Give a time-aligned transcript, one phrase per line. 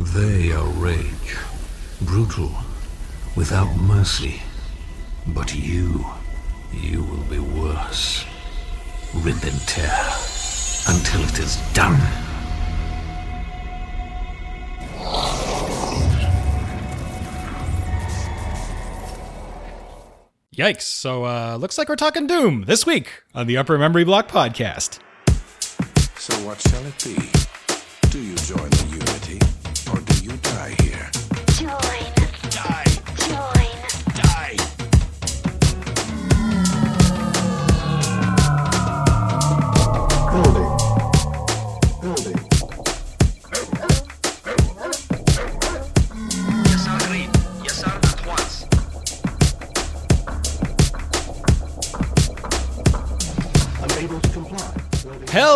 [0.00, 1.36] They are rage,
[2.02, 2.50] brutal,
[3.36, 4.42] without mercy.
[5.26, 6.04] But you,
[6.72, 8.24] you will be worse.
[9.14, 9.94] Rip and tear
[10.88, 12.00] until it is done.
[20.56, 20.82] Yikes.
[20.82, 24.98] So, uh, looks like we're talking Doom this week on the Upper Memory Block podcast.
[26.18, 27.16] So what shall it be?
[28.10, 29.03] Do you join the Unity, or
[30.54, 31.10] die here?
[31.58, 32.12] Join.
[32.50, 32.83] Die!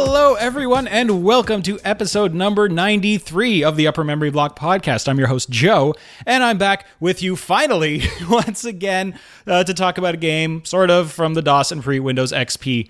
[0.00, 5.08] Hello, everyone, and welcome to episode number 93 of the Upper Memory Block podcast.
[5.08, 5.92] I'm your host, Joe,
[6.24, 10.92] and I'm back with you finally, once again, uh, to talk about a game sort
[10.92, 12.88] of from the DOS and pre Windows XP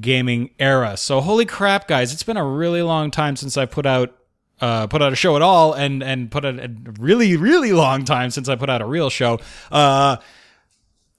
[0.00, 0.96] gaming era.
[0.96, 4.16] So, holy crap, guys, it's been a really long time since I put out.
[4.58, 8.06] Uh, put out a show at all, and and put out a really really long
[8.06, 9.40] time since I put out a real show.
[9.70, 10.16] Uh,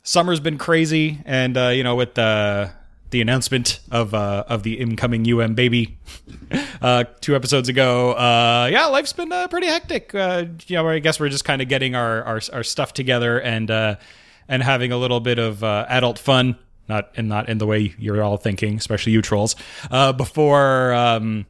[0.01, 2.71] summer's been crazy, and uh, you know with the
[3.09, 5.97] the announcement of uh, of the incoming UM baby
[6.81, 10.13] uh, two episodes ago, uh, yeah, life's been uh, pretty hectic.
[10.13, 13.39] Uh, you know, I guess we're just kind of getting our, our our stuff together
[13.39, 13.95] and uh,
[14.47, 16.57] and having a little bit of adult fun,
[16.89, 19.55] not and not in the way you're all thinking, especially you trolls.
[19.89, 21.45] Uh, before um,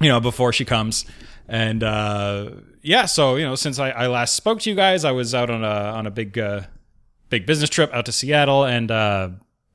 [0.00, 1.06] you know, before she comes.
[1.46, 2.50] And uh,
[2.82, 5.50] yeah, so you know, since I, I last spoke to you guys, I was out
[5.50, 6.38] on a on a big
[7.30, 8.90] big business trip out to Seattle, and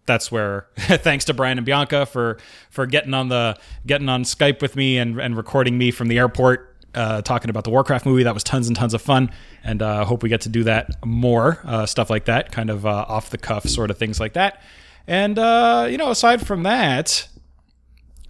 [0.09, 2.38] that's where thanks to Brian and Bianca for
[2.69, 6.17] for getting on the getting on Skype with me and and recording me from the
[6.17, 6.65] airport.
[6.95, 9.30] Uh, talking about the Warcraft movie, that was tons and tons of fun,
[9.63, 12.83] and uh, hope we get to do that more uh, stuff like that, kind of
[12.83, 14.59] uh, off the cuff sort of things like that.
[15.05, 17.27] And uh, you know, aside from that,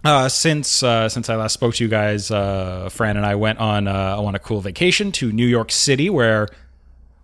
[0.04, 3.58] uh, since uh, since I last spoke to you guys, uh, Fran and I went
[3.58, 6.46] on uh, on a cool vacation to New York City, where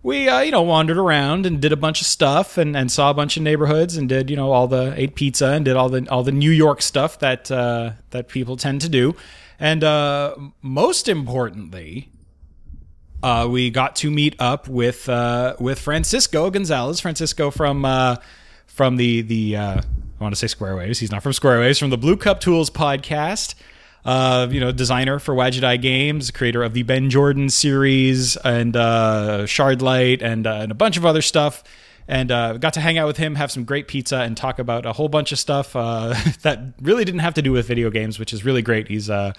[0.07, 3.09] we uh, you know wandered around and did a bunch of stuff and, and saw
[3.09, 5.89] a bunch of neighborhoods and did you know all the ate pizza and did all
[5.89, 9.13] the all the New York stuff that uh, that people tend to do,
[9.59, 12.09] and uh, most importantly,
[13.21, 17.01] uh, we got to meet up with uh, with Francisco Gonzalez.
[17.01, 18.15] Francisco from uh,
[18.65, 19.83] from the the I
[20.21, 20.99] want to say Square Waves.
[20.99, 21.79] He's not from Square Waves.
[21.79, 23.55] From the Blue Cup Tools podcast.
[24.07, 28.73] Uh, you know, designer for Wadjet Eye Games, creator of the Ben Jordan series and
[28.73, 31.61] uh, Shardlight and, uh, and a bunch of other stuff.
[32.07, 34.85] And uh, got to hang out with him, have some great pizza, and talk about
[34.85, 38.17] a whole bunch of stuff uh, that really didn't have to do with video games,
[38.17, 38.87] which is really great.
[38.87, 39.33] He's uh,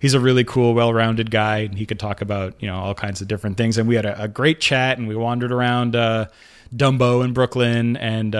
[0.00, 3.22] he's a really cool, well-rounded guy, and he could talk about you know all kinds
[3.22, 3.78] of different things.
[3.78, 5.94] And we had a, a great chat, and we wandered around
[6.76, 8.34] Dumbo in Brooklyn, and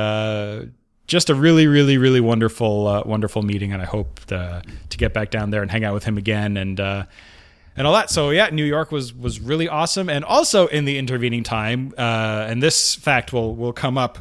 [1.10, 3.72] just a really, really, really wonderful, uh, wonderful meeting.
[3.72, 6.56] And I hope to, to get back down there and hang out with him again,
[6.56, 7.04] and uh,
[7.76, 8.10] and all that.
[8.10, 12.46] So yeah, New York was was really awesome, and also in the intervening time, uh,
[12.48, 14.18] and this fact will will come up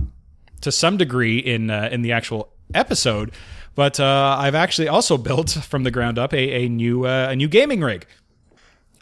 [0.61, 3.31] to some degree in uh, in the actual episode.
[3.75, 7.35] But uh, I've actually also built from the ground up a, a new uh, a
[7.35, 8.07] new gaming rig.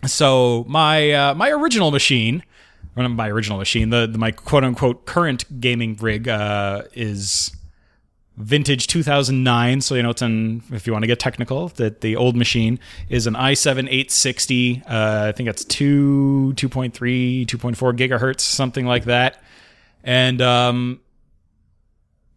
[0.05, 2.43] So my uh, my original machine,
[2.97, 7.55] not my original machine, the, the my quote unquote current gaming rig uh, is
[8.37, 12.15] vintage 2009 so you know it's an if you want to get technical that the
[12.15, 18.85] old machine is an i7 860 uh, i think it's 2 2.3 2.4 gigahertz something
[18.85, 19.41] like that.
[20.03, 20.99] And um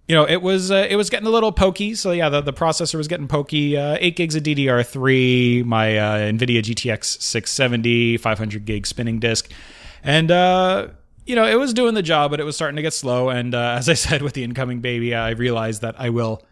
[0.09, 1.95] you know it was uh, it was getting a little pokey.
[1.95, 3.77] So yeah the, the processor was getting pokey.
[3.77, 9.51] Uh, 8 gigs of ddr3 my uh, nvidia gtx 670 500 gig spinning disk.
[10.03, 10.89] And uh
[11.27, 13.29] you know, it was doing the job, but it was starting to get slow.
[13.29, 16.43] And uh, as I said with the incoming baby, I realized that I will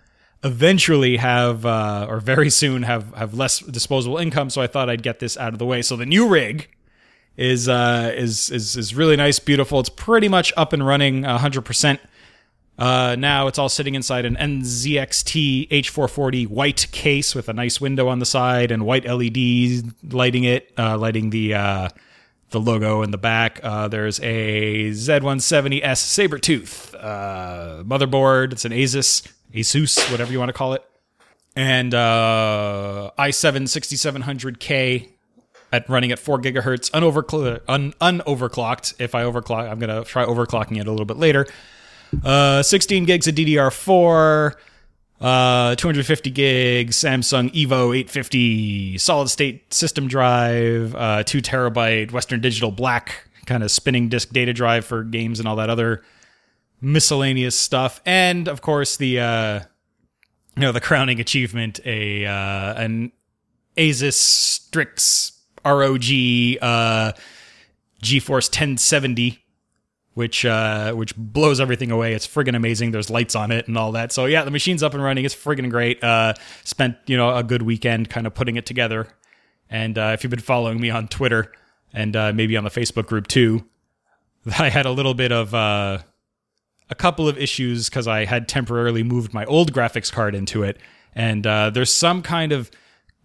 [0.45, 4.51] eventually have, uh, or very soon have, have less disposable income.
[4.51, 5.83] So I thought I'd get this out of the way.
[5.83, 6.69] So the new rig
[7.37, 9.79] is uh, is is is really nice, beautiful.
[9.79, 12.01] It's pretty much up and running, hundred percent.
[12.79, 18.07] Uh, now it's all sitting inside an NZXT H440 white case with a nice window
[18.07, 19.83] on the side and white LEDs
[20.13, 21.89] lighting it, uh, lighting the uh,
[22.51, 23.61] the logo in the back.
[23.63, 28.53] Uh, there's a Z170S Sabertooth uh, motherboard.
[28.53, 30.85] It's an Asus, Asus, whatever you want to call it.
[31.57, 35.09] And uh, i7 6700K
[35.73, 39.01] at running at 4 gigahertz, un- unoverclocked.
[39.01, 41.47] If I overclock, I'm going to try overclocking it a little bit later.
[42.25, 44.55] Uh, 16 gigs of DDR4.
[45.21, 52.71] Uh, 250 gig Samsung Evo 850 solid state system drive, uh, two terabyte Western Digital
[52.71, 56.03] Black kind of spinning disk data drive for games and all that other
[56.81, 59.61] miscellaneous stuff, and of course the uh,
[60.57, 63.11] you know the crowning achievement a uh, an
[63.77, 65.33] Asus Strix
[65.65, 66.05] ROG
[66.63, 67.13] uh,
[68.03, 69.45] GeForce 1070
[70.19, 72.13] which uh, which blows everything away.
[72.13, 72.91] It's friggin' amazing.
[72.91, 74.11] There's lights on it and all that.
[74.11, 75.25] So yeah, the machine's up and running.
[75.25, 76.03] It's friggin' great.
[76.03, 76.35] Uh,
[76.65, 79.07] spent you know a good weekend kind of putting it together.
[79.71, 81.53] And uh, if you've been following me on Twitter
[81.93, 83.65] and uh, maybe on the Facebook group too,
[84.59, 85.99] I had a little bit of uh,
[86.91, 90.79] a couple of issues because I had temporarily moved my old graphics card into it,
[91.15, 92.73] and uh, there's some kind of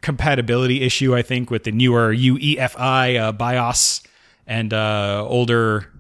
[0.01, 4.04] compatibility issue I think with the newer UEFI BIOS
[4.45, 5.93] and older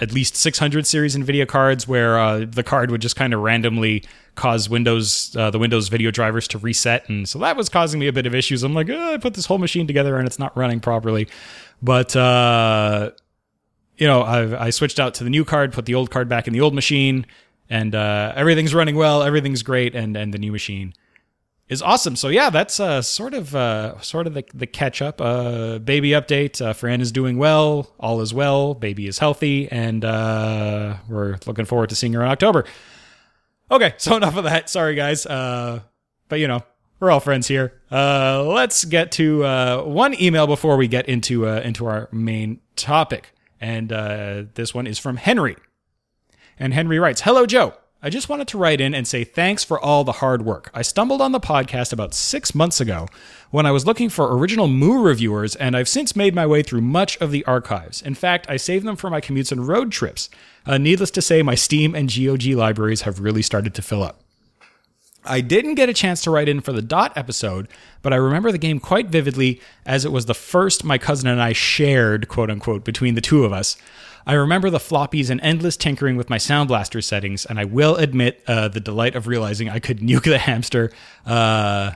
[0.00, 4.04] at least 600 series NVIDIA cards where uh, the card would just kind of randomly
[4.34, 8.08] cause Windows uh, the Windows video drivers to reset, and so that was causing me
[8.08, 8.62] a bit of issues.
[8.62, 11.28] I'm like, oh, I put this whole machine together and it's not running properly,
[11.82, 13.12] but uh,
[13.96, 16.48] you know, I, I switched out to the new card, put the old card back
[16.48, 17.26] in the old machine,
[17.70, 20.94] and uh, everything's running well, everything's great, and and the new machine
[21.74, 22.16] is awesome.
[22.16, 25.20] So yeah, that's uh, sort of uh, sort of the, the catch up.
[25.20, 26.64] Uh, baby update.
[26.64, 27.92] Uh, Fran is doing well.
[28.00, 28.72] All is well.
[28.72, 32.64] Baby is healthy, and uh, we're looking forward to seeing her in October.
[33.70, 34.70] Okay, so enough of that.
[34.70, 35.26] Sorry, guys.
[35.26, 35.80] Uh,
[36.28, 36.62] but you know,
[37.00, 37.80] we're all friends here.
[37.90, 42.60] Uh, let's get to uh, one email before we get into uh, into our main
[42.76, 45.56] topic, and uh, this one is from Henry.
[46.58, 47.74] And Henry writes, "Hello, Joe."
[48.04, 50.70] I just wanted to write in and say thanks for all the hard work.
[50.74, 53.08] I stumbled on the podcast about six months ago
[53.50, 56.82] when I was looking for original Moo reviewers, and I've since made my way through
[56.82, 58.02] much of the archives.
[58.02, 60.28] In fact, I saved them for my commutes and road trips.
[60.66, 64.20] Uh, needless to say, my Steam and GOG libraries have really started to fill up.
[65.24, 67.68] I didn't get a chance to write in for the Dot episode,
[68.02, 71.40] but I remember the game quite vividly as it was the first my cousin and
[71.40, 73.78] I shared, quote unquote, between the two of us.
[74.26, 77.96] I remember the floppies and endless tinkering with my Sound Blaster settings, and I will
[77.96, 80.90] admit uh, the delight of realizing I could nuke the hamster
[81.26, 81.92] uh,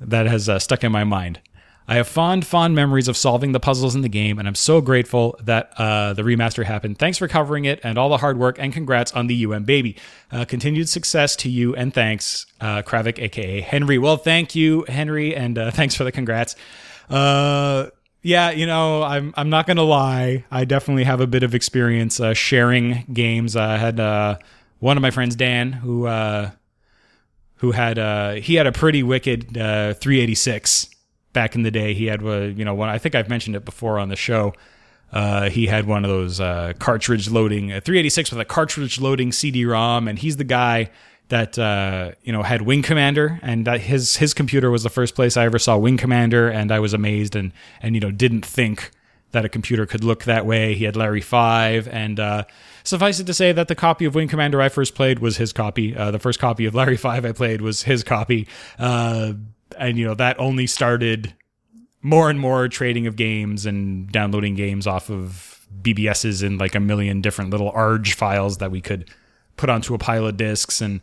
[0.00, 1.40] that has uh, stuck in my mind.
[1.90, 4.80] I have fond, fond memories of solving the puzzles in the game, and I'm so
[4.80, 7.00] grateful that uh, the remaster happened.
[7.00, 9.96] Thanks for covering it and all the hard work, and congrats on the UM baby.
[10.30, 13.98] Uh, continued success to you, and thanks, uh, Kravik, aka Henry.
[13.98, 16.54] Well, thank you, Henry, and uh, thanks for the congrats.
[17.08, 17.86] Uh,
[18.22, 20.44] yeah, you know, I'm I'm not gonna lie.
[20.50, 23.56] I definitely have a bit of experience uh, sharing games.
[23.56, 24.38] I had uh,
[24.78, 26.50] one of my friends, Dan, who uh,
[27.56, 30.90] who had uh, he had a pretty wicked uh, 386
[31.32, 31.94] back in the day.
[31.94, 32.90] He had uh, you know one.
[32.90, 34.52] I think I've mentioned it before on the show.
[35.50, 36.38] He had one of those
[36.78, 40.90] cartridge loading a 386 with a cartridge loading CD-ROM, and he's the guy
[41.30, 45.14] that uh, you know had Wing Commander, and that his his computer was the first
[45.14, 48.44] place I ever saw Wing Commander, and I was amazed and and you know didn't
[48.44, 48.90] think
[49.32, 50.74] that a computer could look that way.
[50.74, 52.44] He had Larry Five, and uh,
[52.84, 55.52] suffice it to say that the copy of Wing Commander I first played was his
[55.52, 55.96] copy.
[55.96, 58.46] Uh, the first copy of Larry Five I played was his copy,
[58.78, 59.32] uh,
[59.78, 61.34] and you know that only started
[62.02, 66.80] more and more trading of games and downloading games off of BBSs in like a
[66.80, 69.08] million different little ARJ files that we could
[69.60, 71.00] put onto a pile of discs and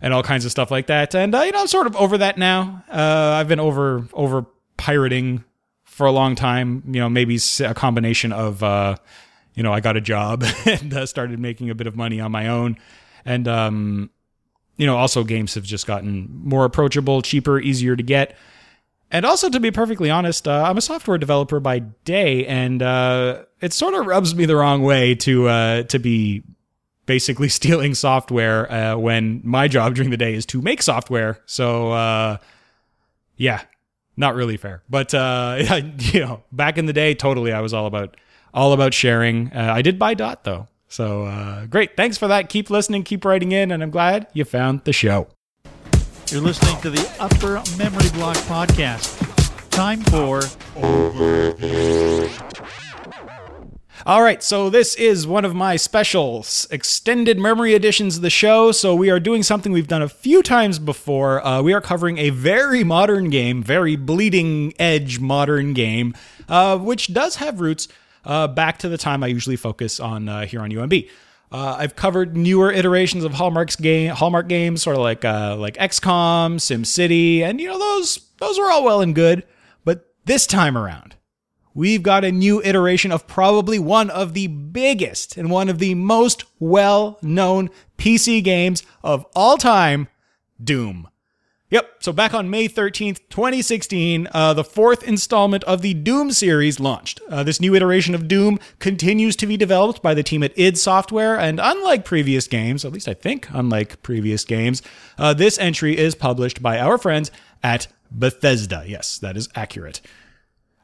[0.00, 1.14] and all kinds of stuff like that.
[1.14, 2.82] And uh, you know, I'm sort of over that now.
[2.90, 4.46] Uh, I've been over over
[4.76, 5.44] pirating
[5.84, 6.82] for a long time.
[6.86, 8.96] You know, maybe a combination of uh,
[9.54, 12.32] you know I got a job and uh, started making a bit of money on
[12.32, 12.78] my own,
[13.24, 14.10] and um,
[14.76, 18.36] you know also games have just gotten more approachable, cheaper, easier to get.
[19.10, 23.44] And also, to be perfectly honest, uh, I'm a software developer by day, and uh,
[23.60, 26.42] it sort of rubs me the wrong way to uh, to be
[27.08, 31.40] basically stealing software uh, when my job during the day is to make software.
[31.46, 32.36] So, uh,
[33.36, 33.62] yeah,
[34.16, 34.82] not really fair.
[34.88, 35.56] But uh,
[35.98, 38.16] you know, back in the day, totally, I was all about
[38.54, 39.52] all about sharing.
[39.52, 41.96] Uh, I did buy Dot though, so uh, great.
[41.96, 42.48] Thanks for that.
[42.48, 45.28] Keep listening, keep writing in, and I'm glad you found the show.
[46.30, 49.16] You're listening to the Upper Memory Block Podcast.
[49.70, 50.42] Time for
[54.08, 58.30] All right, so this is one of my special s- extended memory editions of the
[58.30, 58.72] show.
[58.72, 61.46] So we are doing something we've done a few times before.
[61.46, 66.14] Uh, we are covering a very modern game, very bleeding edge modern game,
[66.48, 67.86] uh, which does have roots
[68.24, 71.10] uh, back to the time I usually focus on uh, here on UMB.
[71.52, 75.76] Uh, I've covered newer iterations of Hallmark's game, Hallmark games, sort of like uh, like
[75.76, 79.44] XCOM, SimCity, and you know those those are all well and good.
[79.84, 81.16] But this time around,
[81.78, 85.94] we've got a new iteration of probably one of the biggest and one of the
[85.94, 90.08] most well known PC games of all time
[90.62, 91.08] Doom.
[91.70, 91.96] Yep.
[92.00, 97.20] So back on May 13th, 2016, uh, the fourth installment of the Doom series launched.
[97.28, 100.78] Uh, this new iteration of Doom continues to be developed by the team at id
[100.78, 104.82] Software, and unlike previous games, at least I think unlike previous games,
[105.16, 107.30] uh, this entry is published by our friends
[107.62, 108.84] at Bethesda.
[108.86, 110.00] Yes, that is accurate.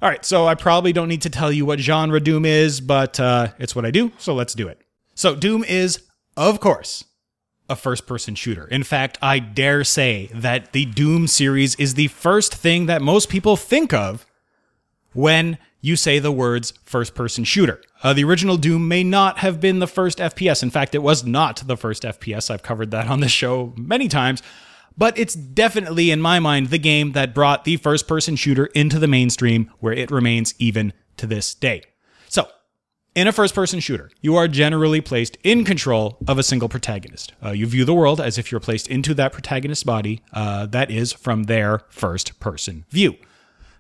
[0.05, 3.19] All right, so I probably don't need to tell you what genre Doom is, but
[3.19, 4.83] uh, it's what I do, so let's do it.
[5.15, 6.03] So, Doom is,
[6.37, 7.05] of course,
[7.71, 8.69] a first person shooter.
[8.69, 13.31] In fact, I dare say that the Doom series is the first thing that most
[13.31, 14.27] people think of
[15.15, 17.81] when you say the words first person shooter.
[18.03, 20.63] Uh, the original Doom may not have been the first FPS.
[20.63, 22.51] In fact, it was not the first FPS.
[22.51, 24.43] I've covered that on the show many times.
[24.97, 28.99] But it's definitely, in my mind, the game that brought the first person shooter into
[28.99, 31.83] the mainstream where it remains even to this day.
[32.29, 32.49] So,
[33.15, 37.33] in a first person shooter, you are generally placed in control of a single protagonist.
[37.45, 40.91] Uh, you view the world as if you're placed into that protagonist's body, uh, that
[40.91, 43.17] is, from their first person view.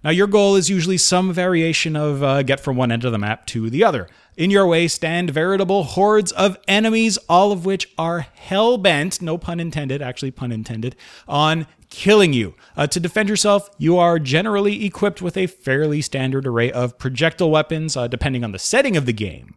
[0.05, 3.19] Now, your goal is usually some variation of uh, get from one end of the
[3.19, 4.07] map to the other.
[4.37, 9.39] In your way stand veritable hordes of enemies, all of which are hell bent, no
[9.39, 10.95] pun intended, actually pun intended,
[11.27, 12.55] on killing you.
[12.77, 17.51] Uh, to defend yourself, you are generally equipped with a fairly standard array of projectile
[17.51, 19.55] weapons, uh, depending on the setting of the game.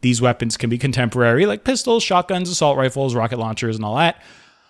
[0.00, 4.20] These weapons can be contemporary, like pistols, shotguns, assault rifles, rocket launchers, and all that.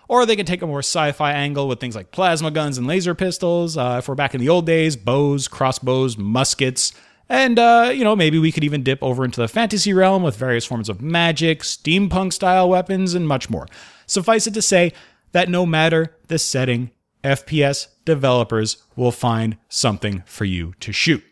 [0.08, 2.86] Or they can take a more sci fi angle with things like plasma guns and
[2.86, 3.76] laser pistols.
[3.76, 6.92] Uh, if we're back in the old days, bows, crossbows, muskets.
[7.28, 10.36] And, uh, you know, maybe we could even dip over into the fantasy realm with
[10.36, 13.66] various forms of magic, steampunk style weapons, and much more.
[14.06, 14.92] Suffice it to say
[15.32, 16.90] that no matter the setting,
[17.22, 21.24] FPS developers will find something for you to shoot.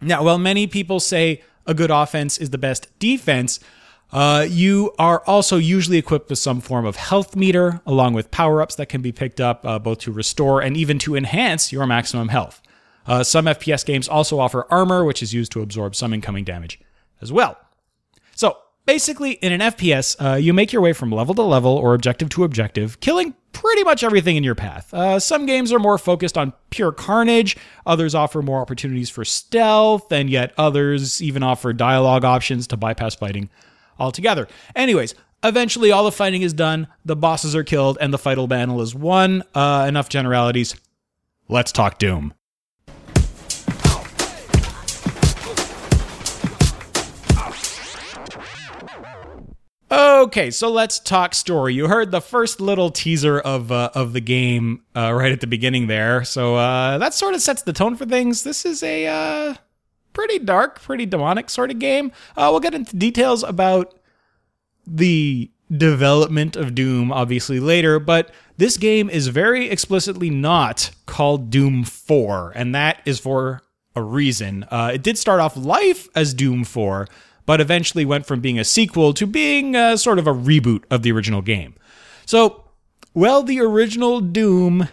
[0.00, 3.60] Now, while many people say a good offense is the best defense,
[4.12, 8.62] uh, you are also usually equipped with some form of health meter, along with power
[8.62, 11.86] ups that can be picked up uh, both to restore and even to enhance your
[11.86, 12.62] maximum health.
[13.06, 16.80] Uh, some FPS games also offer armor, which is used to absorb some incoming damage
[17.20, 17.58] as well.
[18.34, 18.56] So,
[18.86, 22.28] basically, in an FPS, uh, you make your way from level to level or objective
[22.30, 24.92] to objective, killing pretty much everything in your path.
[24.94, 30.10] Uh, some games are more focused on pure carnage, others offer more opportunities for stealth,
[30.12, 33.50] and yet others even offer dialogue options to bypass fighting
[33.98, 34.48] altogether.
[34.74, 38.80] Anyways, eventually all the fighting is done, the bosses are killed, and the final battle
[38.80, 39.42] is won.
[39.54, 40.74] Uh, enough generalities.
[41.48, 42.34] Let's talk Doom.
[49.90, 51.74] Okay, so let's talk story.
[51.74, 55.46] You heard the first little teaser of uh, of the game uh, right at the
[55.46, 58.42] beginning there, so uh, that sort of sets the tone for things.
[58.42, 59.54] This is a uh,
[60.14, 62.10] pretty dark, pretty demonic sort of game.
[62.36, 63.98] Uh, we'll get into details about
[64.86, 71.84] the development of Doom obviously later, but this game is very explicitly not called Doom
[71.84, 73.62] 4, and that is for
[73.96, 74.64] a reason.
[74.70, 77.08] Uh, it did start off life as Doom 4,
[77.46, 81.02] but eventually went from being a sequel to being uh, sort of a reboot of
[81.02, 81.74] the original game.
[82.26, 82.64] So,
[83.12, 84.88] well, the original Doom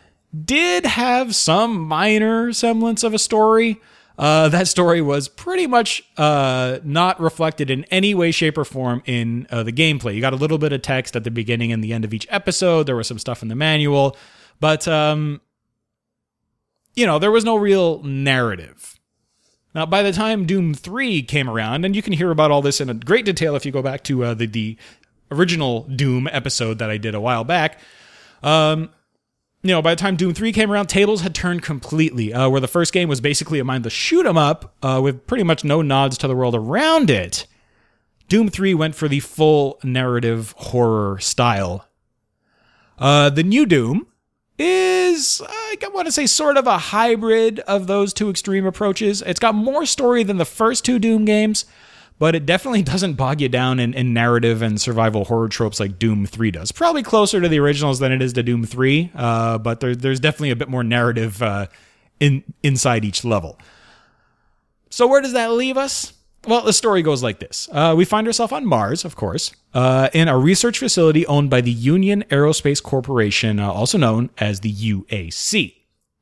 [0.46, 3.80] did have some minor semblance of a story.
[4.18, 9.02] Uh, that story was pretty much uh, not reflected in any way, shape, or form
[9.06, 10.14] in uh, the gameplay.
[10.14, 12.28] You got a little bit of text at the beginning and the end of each
[12.30, 12.86] episode.
[12.86, 14.16] There was some stuff in the manual,
[14.60, 15.42] but um,
[16.94, 19.00] you know there was no real narrative.
[19.74, 22.82] Now, by the time Doom 3 came around, and you can hear about all this
[22.82, 24.78] in great detail if you go back to uh, the, the
[25.32, 27.80] original Doom episode that I did a while back,
[28.44, 28.90] um,
[29.64, 32.62] you know, by the time Doom 3 came around, tables had turned completely, uh, where
[32.62, 35.82] the first game was basically a mindless shoot 'em up uh, with pretty much no
[35.82, 37.46] nods to the world around it.
[38.28, 41.88] Doom 3 went for the full narrative horror style.
[42.98, 44.08] Uh, the new Doom
[44.58, 49.22] is, I want to say, sort of a hybrid of those two extreme approaches.
[49.24, 51.66] It's got more story than the first two Doom games,
[52.22, 55.98] but it definitely doesn't bog you down in, in narrative and survival horror tropes like
[55.98, 56.72] Doom 3 does.
[56.72, 60.20] Probably closer to the originals than it is to Doom 3, uh, but there, there's
[60.20, 61.66] definitely a bit more narrative uh,
[62.20, 63.58] in inside each level.
[64.92, 66.14] So, where does that leave us?
[66.48, 67.68] Well, the story goes like this.
[67.72, 71.62] Uh, we find ourselves on Mars, of course, uh, in a research facility owned by
[71.62, 75.74] the Union Aerospace Corporation, uh, also known as the UAC.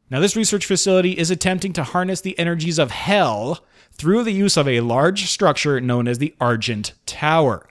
[0.10, 3.66] Now, this research facility is attempting to harness the energies of hell
[4.00, 7.68] through the use of a large structure known as the Argent Tower.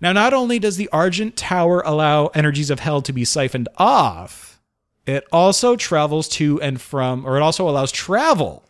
[0.00, 4.60] Now, not only does the Argent Tower allow energies of hell to be siphoned off,
[5.04, 8.64] it also travels to and from, or it also allows travel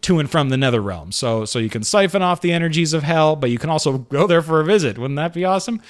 [0.00, 1.12] to and from the nether realm.
[1.12, 4.26] So so you can siphon off the energies of hell, but you can also go
[4.26, 4.98] there for a visit.
[4.98, 5.80] Wouldn't that be awesome?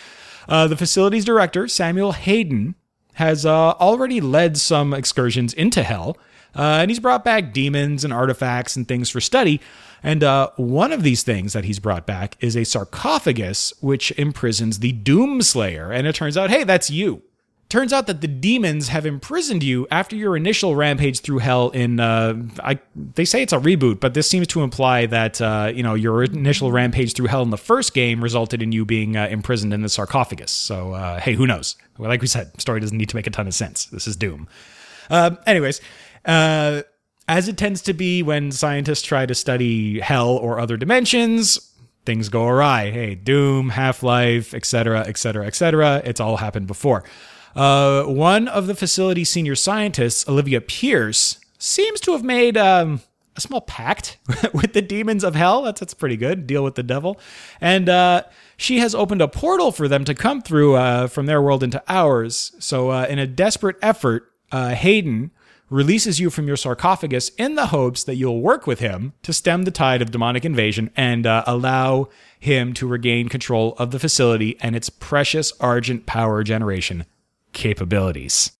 [0.48, 2.74] Uh, the facility's director, Samuel Hayden,
[3.14, 6.16] has uh, already led some excursions into hell,
[6.56, 9.60] uh, and he's brought back demons and artifacts and things for study.
[10.02, 14.80] And uh, one of these things that he's brought back is a sarcophagus which imprisons
[14.80, 15.94] the Doomslayer.
[15.96, 17.22] And it turns out, hey, that's you.
[17.72, 21.70] Turns out that the demons have imprisoned you after your initial rampage through hell.
[21.70, 25.72] In uh, I, they say it's a reboot, but this seems to imply that uh,
[25.74, 29.16] you know your initial rampage through hell in the first game resulted in you being
[29.16, 30.50] uh, imprisoned in the sarcophagus.
[30.50, 31.76] So uh, hey, who knows?
[31.96, 33.86] Well, like we said, story doesn't need to make a ton of sense.
[33.86, 34.48] This is Doom.
[35.08, 35.80] Uh, anyways,
[36.26, 36.82] uh,
[37.28, 41.72] as it tends to be when scientists try to study hell or other dimensions,
[42.04, 42.90] things go awry.
[42.90, 46.02] Hey, Doom, Half Life, etc., etc., etc.
[46.04, 47.04] It's all happened before.
[47.54, 53.02] Uh, one of the facility's senior scientists, Olivia Pierce, seems to have made um,
[53.36, 54.18] a small pact
[54.54, 55.62] with the demons of hell.
[55.62, 56.46] That's that's pretty good.
[56.46, 57.20] Deal with the devil,
[57.60, 58.22] and uh,
[58.56, 61.82] she has opened a portal for them to come through uh, from their world into
[61.88, 62.52] ours.
[62.58, 65.30] So, uh, in a desperate effort, uh, Hayden
[65.72, 69.62] releases you from your sarcophagus in the hopes that you'll work with him to stem
[69.62, 74.58] the tide of demonic invasion and uh, allow him to regain control of the facility
[74.60, 77.06] and its precious argent power generation
[77.54, 78.52] capabilities.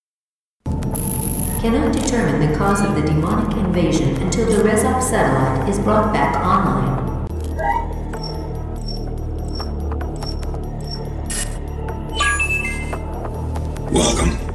[0.65, 6.35] Cannot determine the cause of the demonic invasion until the Rezop satellite is brought back
[6.37, 7.03] online.
[13.93, 14.52] Welcome.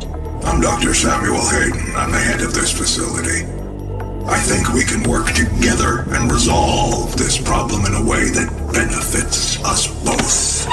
[0.48, 0.94] I'm Dr.
[0.94, 1.94] Samuel Hayden.
[1.94, 3.44] I'm the head of this facility.
[4.27, 9.62] I think we can work together and resolve this problem in a way that benefits
[9.66, 10.66] us both.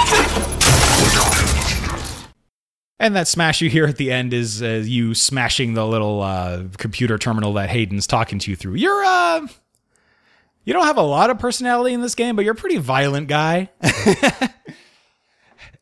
[2.99, 6.63] And that smash you hear at the end is uh, you smashing the little uh,
[6.77, 8.75] computer terminal that Hayden's talking to you through.
[8.75, 9.45] You're uh,
[10.63, 13.27] you don't have a lot of personality in this game, but you're a pretty violent
[13.27, 13.69] guy.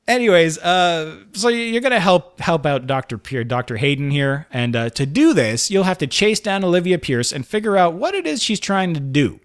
[0.08, 4.90] Anyways, uh, so you're gonna help help out Doctor Pier, Doctor Hayden here, and uh,
[4.92, 8.28] to do this, you'll have to chase down Olivia Pierce and figure out what it
[8.28, 9.40] is she's trying to do.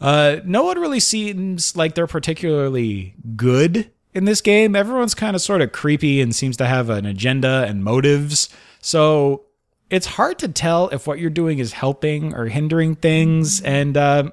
[0.00, 4.74] Uh, no one really seems like they're particularly good in this game.
[4.74, 8.48] Everyone's kind of sort of creepy and seems to have an agenda and motives.
[8.80, 9.44] So
[9.90, 13.60] it's hard to tell if what you're doing is helping or hindering things.
[13.60, 14.30] And, uh,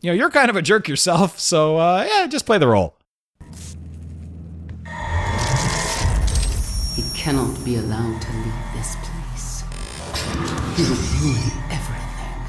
[0.00, 1.38] you know, you're kind of a jerk yourself.
[1.40, 2.94] So, uh, yeah, just play the role.
[7.28, 9.62] Cannot be allowed to leave this place.
[10.76, 12.40] He will ruin everything.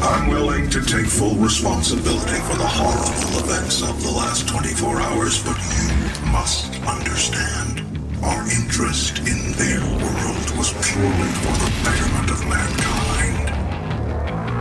[0.00, 5.44] I'm willing to take full responsibility for the horrible events of the last 24 hours,
[5.44, 7.84] but you must understand.
[8.24, 13.50] Our interest in their world was purely for the betterment of mankind.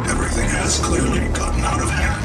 [0.09, 2.24] Everything has clearly gotten out of hand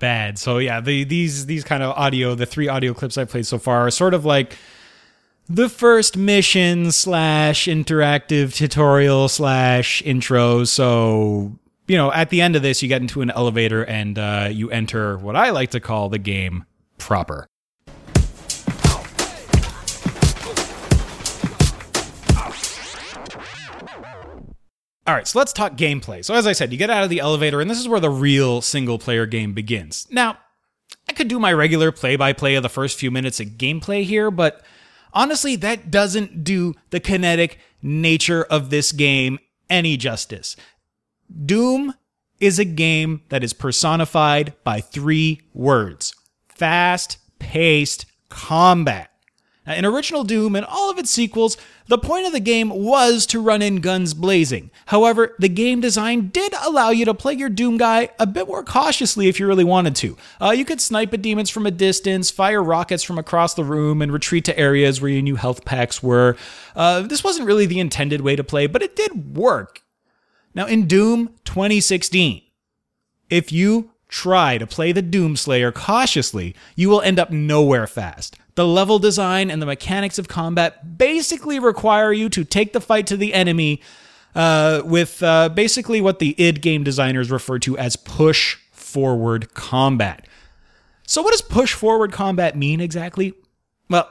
[0.00, 0.38] Bad.
[0.38, 3.58] So yeah, the, these these kind of audio, the three audio clips I played so
[3.58, 4.56] far are sort of like
[5.48, 10.64] the first mission slash interactive tutorial slash intro.
[10.64, 11.58] So
[11.88, 14.70] you know, at the end of this, you get into an elevator and uh, you
[14.70, 16.64] enter what I like to call the game
[16.98, 17.48] proper.
[25.08, 26.22] All right, so let's talk gameplay.
[26.22, 28.10] So, as I said, you get out of the elevator, and this is where the
[28.10, 30.06] real single player game begins.
[30.10, 30.36] Now,
[31.08, 34.04] I could do my regular play by play of the first few minutes of gameplay
[34.04, 34.62] here, but
[35.14, 39.38] honestly, that doesn't do the kinetic nature of this game
[39.70, 40.56] any justice.
[41.46, 41.94] Doom
[42.38, 46.14] is a game that is personified by three words
[46.50, 49.10] fast paced combat.
[49.68, 53.26] Now, in original Doom and all of its sequels, the point of the game was
[53.26, 54.70] to run in guns blazing.
[54.86, 58.64] However, the game design did allow you to play your Doom guy a bit more
[58.64, 60.16] cautiously if you really wanted to.
[60.40, 64.00] Uh, you could snipe at demons from a distance, fire rockets from across the room,
[64.00, 66.34] and retreat to areas where your new health packs were.
[66.74, 69.82] Uh, this wasn't really the intended way to play, but it did work.
[70.54, 72.40] Now, in Doom 2016,
[73.28, 78.38] if you try to play the Doomslayer cautiously, you will end up nowhere fast.
[78.58, 83.06] The level design and the mechanics of combat basically require you to take the fight
[83.06, 83.80] to the enemy
[84.34, 90.26] uh, with uh, basically what the id game designers refer to as push forward combat.
[91.06, 93.32] So, what does push forward combat mean exactly?
[93.88, 94.10] Well,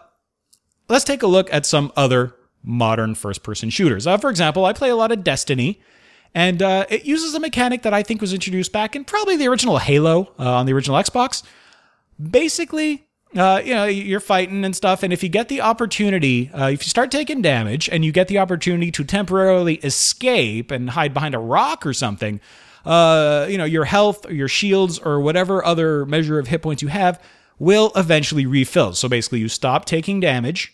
[0.87, 2.33] let's take a look at some other
[2.63, 4.07] modern first person shooters.
[4.07, 5.81] Uh, for example, I play a lot of Destiny.
[6.33, 9.49] And uh, it uses a mechanic that I think was introduced back in probably the
[9.49, 11.43] original Halo uh, on the original Xbox.
[12.17, 16.69] Basically, uh, you know, you're fighting and stuff, and if you get the opportunity, uh,
[16.69, 21.13] if you start taking damage and you get the opportunity to temporarily escape and hide
[21.13, 22.39] behind a rock or something,
[22.85, 26.81] uh, you know, your health or your shields or whatever other measure of hit points
[26.81, 27.21] you have
[27.59, 28.93] will eventually refill.
[28.93, 30.73] So basically, you stop taking damage,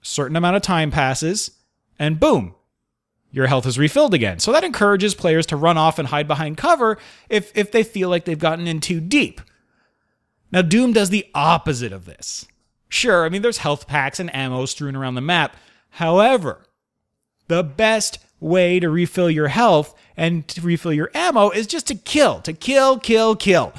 [0.00, 1.50] certain amount of time passes,
[1.98, 2.54] and boom,
[3.30, 4.38] your health is refilled again.
[4.38, 8.08] So that encourages players to run off and hide behind cover if if they feel
[8.08, 9.40] like they've gotten in too deep.
[10.52, 12.46] Now Doom does the opposite of this.
[12.88, 15.56] Sure, I mean there's health packs and ammo strewn around the map.
[15.90, 16.64] However,
[17.48, 21.94] the best way to refill your health and to refill your ammo is just to
[21.94, 23.72] kill, to kill, kill, kill.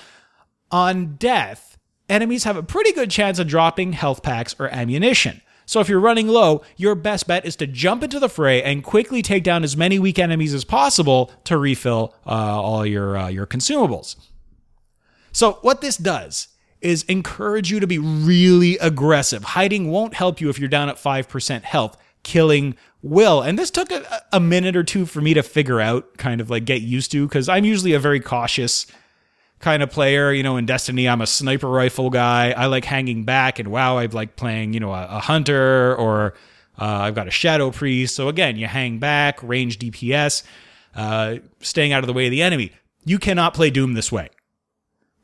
[0.72, 5.42] On death, enemies have a pretty good chance of dropping health packs or ammunition.
[5.66, 8.84] So if you're running low, your best bet is to jump into the fray and
[8.84, 13.28] quickly take down as many weak enemies as possible to refill uh, all your uh,
[13.30, 14.16] your consumables.
[15.32, 16.50] So what this does
[16.82, 19.44] is encourage you to be really aggressive.
[19.44, 21.98] Hiding won't help you if you're down at 5% health.
[22.24, 23.42] Killing will.
[23.42, 26.50] And this took a, a minute or two for me to figure out, kind of
[26.50, 28.86] like get used to, because I'm usually a very cautious
[29.60, 30.32] kind of player.
[30.32, 32.52] You know, in Destiny, I'm a sniper rifle guy.
[32.52, 36.34] I like hanging back, and WoW, I've like playing, you know, a, a hunter or
[36.80, 38.16] uh, I've got a shadow priest.
[38.16, 40.44] So again, you hang back, range DPS,
[40.96, 42.72] uh, staying out of the way of the enemy.
[43.06, 44.30] You cannot play Doom this way.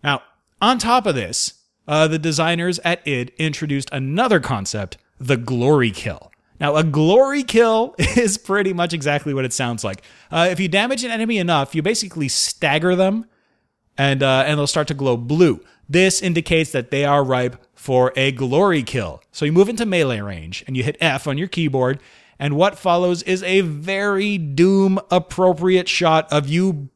[0.04, 0.22] Now,
[0.62, 1.54] on top of this,
[1.88, 6.32] uh, the designers at id introduced another concept, the glory kill.
[6.60, 10.04] Now, a glory kill is pretty much exactly what it sounds like.
[10.32, 13.26] Uh, if you damage an enemy enough, you basically stagger them
[13.98, 15.62] and uh, and they'll start to glow blue.
[15.90, 19.22] This indicates that they are ripe for a glory kill.
[19.32, 22.00] So you move into melee range and you hit F on your keyboard,
[22.40, 26.90] and what follows is a very Doom appropriate shot of you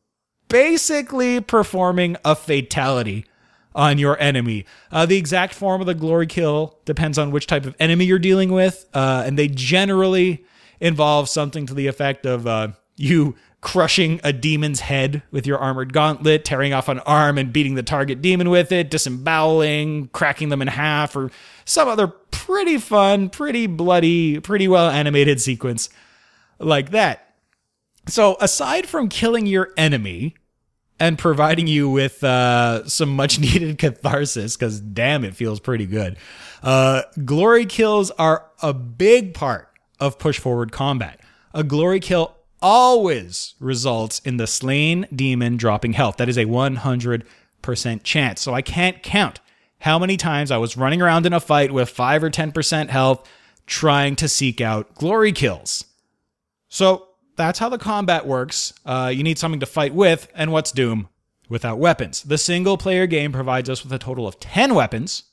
[0.49, 3.25] basically performing a fatality
[3.73, 4.65] on your enemy.
[4.91, 8.19] Uh, the exact form of the glory kill depends on which type of enemy you're
[8.19, 10.45] dealing with, uh, and they generally
[10.79, 15.93] involve something to the effect of uh, you crushing a demon's head with your armored
[15.93, 20.61] gauntlet, tearing off an arm and beating the target demon with it, disemboweling, cracking them
[20.61, 21.31] in half, or
[21.63, 25.89] some other pretty fun, pretty bloody, pretty well animated sequence
[26.59, 27.35] like that.
[28.07, 30.35] So, aside from killing your enemy
[31.01, 36.15] and providing you with uh, some much needed catharsis, because damn, it feels pretty good,
[36.61, 39.67] uh, glory kills are a big part
[39.99, 41.19] of push forward combat.
[41.55, 46.17] A glory kill always results in the slain demon dropping health.
[46.17, 47.23] That is a 100%
[48.03, 48.41] chance.
[48.41, 49.39] So I can't count
[49.79, 53.27] how many times I was running around in a fight with 5 or 10% health
[53.65, 55.83] trying to seek out glory kills.
[56.69, 57.07] So
[57.41, 58.73] that's how the combat works.
[58.85, 61.09] Uh, you need something to fight with, and what's Doom?
[61.49, 62.21] Without weapons.
[62.21, 65.23] The single player game provides us with a total of 10 weapons,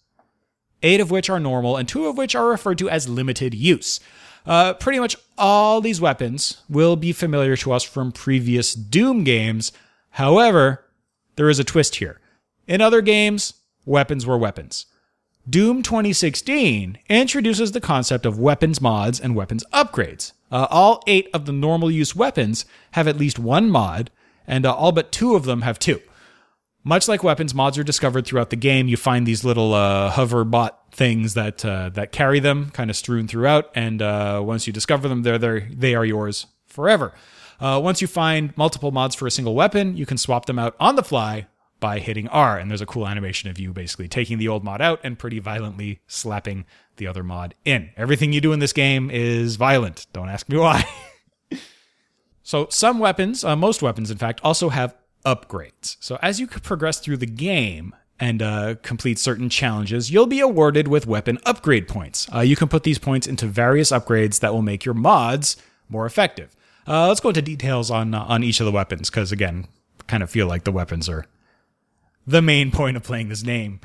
[0.82, 4.00] eight of which are normal, and two of which are referred to as limited use.
[4.46, 9.70] Uh, pretty much all these weapons will be familiar to us from previous Doom games.
[10.10, 10.84] However,
[11.36, 12.20] there is a twist here.
[12.66, 14.86] In other games, weapons were weapons.
[15.48, 20.32] Doom 2016 introduces the concept of weapons mods and weapons upgrades.
[20.50, 24.10] Uh, all eight of the normal use weapons have at least one mod,
[24.46, 26.00] and uh, all but two of them have two.
[26.84, 28.88] Much like weapons, mods are discovered throughout the game.
[28.88, 32.96] You find these little uh, hover bot things that uh, that carry them, kind of
[32.96, 37.12] strewn throughout, and uh, once you discover them, they're, they're they are yours forever.
[37.60, 40.76] Uh, once you find multiple mods for a single weapon, you can swap them out
[40.78, 41.46] on the fly
[41.80, 44.80] by hitting R, and there's a cool animation of you basically taking the old mod
[44.80, 46.64] out and pretty violently slapping
[46.96, 47.90] the other mod in.
[47.96, 50.06] Everything you do in this game is violent.
[50.12, 50.84] Don't ask me why.
[52.42, 55.96] so some weapons, uh, most weapons in fact, also have upgrades.
[56.00, 60.88] So as you progress through the game and uh, complete certain challenges, you'll be awarded
[60.88, 62.28] with weapon upgrade points.
[62.34, 65.56] Uh, you can put these points into various upgrades that will make your mods
[65.88, 66.54] more effective.
[66.86, 69.66] Uh, let's go into details on uh, on each of the weapons because again,
[70.06, 71.26] kind of feel like the weapons are
[72.28, 73.80] the main point of playing this game.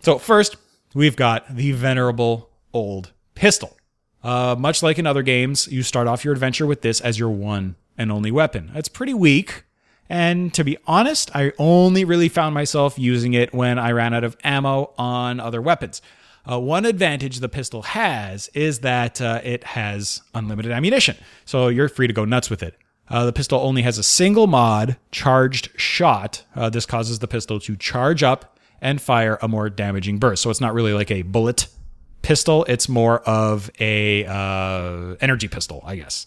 [0.00, 0.56] So first,
[0.92, 3.76] we've got the venerable old pistol.
[4.22, 7.30] Uh, much like in other games, you start off your adventure with this as your
[7.30, 8.70] one and only weapon.
[8.74, 9.64] It's pretty weak,
[10.08, 14.24] and to be honest, I only really found myself using it when I ran out
[14.24, 16.02] of ammo on other weapons.
[16.50, 21.88] Uh, one advantage the pistol has is that uh, it has unlimited ammunition, so you're
[21.88, 22.76] free to go nuts with it.
[23.08, 26.44] Uh, the pistol only has a single mod, charged shot.
[26.56, 30.42] Uh, this causes the pistol to charge up and fire a more damaging burst.
[30.42, 31.68] So it's not really like a bullet
[32.22, 36.26] pistol; it's more of a uh, energy pistol, I guess.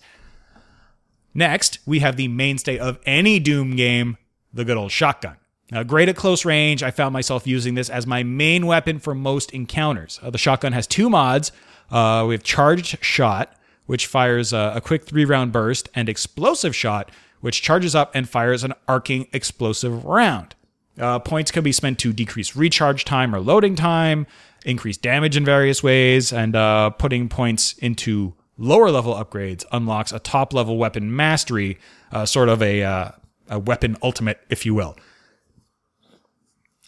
[1.33, 4.17] Next, we have the mainstay of any Doom game,
[4.53, 5.37] the good old shotgun.
[5.71, 9.13] Uh, great at close range, I found myself using this as my main weapon for
[9.13, 10.19] most encounters.
[10.23, 11.51] Uh, the shotgun has two mods.
[11.91, 13.53] Uh, we have Charged Shot,
[13.87, 17.09] which fires a, a quick three round burst, and Explosive Shot,
[17.41, 20.53] which charges up and fires an arcing explosive round.
[20.99, 24.25] Uh, points can be spent to decrease recharge time or loading time,
[24.65, 30.19] increase damage in various ways, and uh, putting points into lower level upgrades unlocks a
[30.19, 31.77] top level weapon mastery,
[32.11, 33.11] uh, sort of a, uh,
[33.49, 34.97] a weapon ultimate, if you will.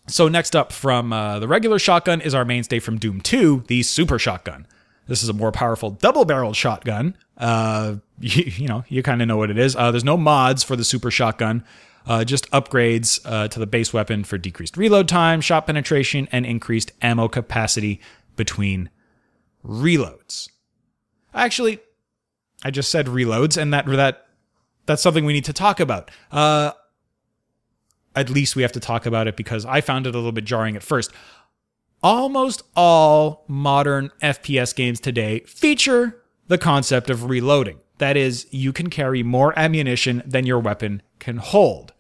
[0.08, 3.84] So next up from uh, the regular shotgun is our mainstay from Doom 2, the
[3.84, 4.66] Super Shotgun.
[5.10, 7.18] This is a more powerful double-barreled shotgun.
[7.36, 9.76] Uh, you, you know, you kind of know what it is.
[9.76, 11.66] Uh, there's no mods for the Super Shotgun,
[12.06, 16.46] uh, just upgrades uh, to the base weapon for decreased reload time, shot penetration, and
[16.46, 18.00] increased ammo capacity
[18.36, 18.90] between
[19.66, 20.48] reloads.
[21.34, 21.80] Actually,
[22.64, 24.28] I just said reloads, and that that
[24.86, 26.12] that's something we need to talk about.
[26.32, 26.72] Uh,
[28.16, 30.46] at least we have to talk about it because I found it a little bit
[30.46, 31.12] jarring at first.
[32.02, 37.80] Almost all modern FPS games today feature the concept of reloading.
[37.98, 41.92] That is, you can carry more ammunition than your weapon can hold.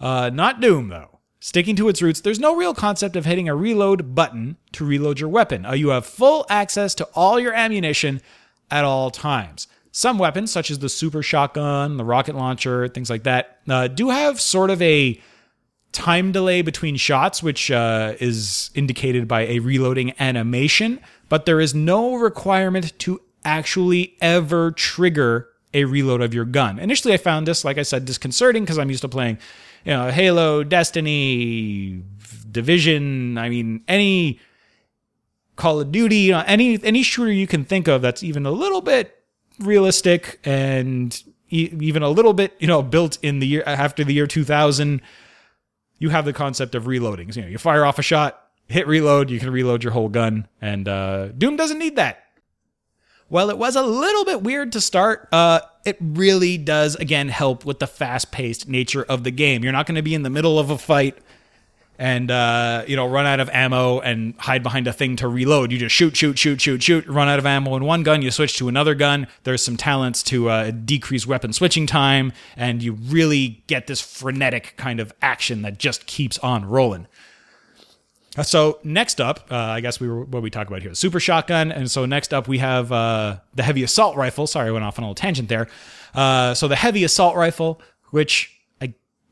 [0.00, 1.18] Uh, not Doom, though.
[1.40, 5.20] Sticking to its roots, there's no real concept of hitting a reload button to reload
[5.20, 5.66] your weapon.
[5.66, 8.22] Uh, you have full access to all your ammunition
[8.70, 9.68] at all times.
[9.92, 14.08] Some weapons, such as the super shotgun, the rocket launcher, things like that, uh, do
[14.08, 15.20] have sort of a
[15.94, 21.74] time delay between shots, which uh, is indicated by a reloading animation, but there is
[21.74, 26.78] no requirement to actually ever trigger a reload of your gun.
[26.78, 29.38] Initially, I found this, like I said, disconcerting because I'm used to playing,
[29.84, 32.02] you know, Halo, Destiny,
[32.50, 33.38] Division.
[33.38, 34.40] I mean, any
[35.56, 38.50] Call of Duty, you know, any any shooter you can think of that's even a
[38.50, 39.16] little bit
[39.60, 44.26] realistic and even a little bit, you know, built in the year after the year
[44.26, 45.00] 2000
[46.04, 47.32] you have the concept of reloading.
[47.32, 48.38] So, you know, you fire off a shot,
[48.68, 52.22] hit reload, you can reload your whole gun, and uh, Doom doesn't need that.
[53.30, 57.64] Well, it was a little bit weird to start, uh, it really does again help
[57.64, 59.64] with the fast-paced nature of the game.
[59.64, 61.16] You're not going to be in the middle of a fight
[61.98, 65.72] and uh, you know run out of ammo and hide behind a thing to reload.
[65.72, 67.06] You just shoot, shoot, shoot, shoot, shoot.
[67.06, 69.26] Run out of ammo in one gun, you switch to another gun.
[69.44, 74.74] There's some talents to uh, decrease weapon switching time, and you really get this frenetic
[74.76, 77.06] kind of action that just keeps on rolling.
[78.36, 81.20] Uh, So next up, uh, I guess we were what we talk about here, super
[81.20, 84.46] shotgun, and so next up we have uh, the heavy assault rifle.
[84.46, 85.68] Sorry, I went off on a little tangent there.
[86.14, 87.80] Uh, so the heavy assault rifle,
[88.10, 88.53] which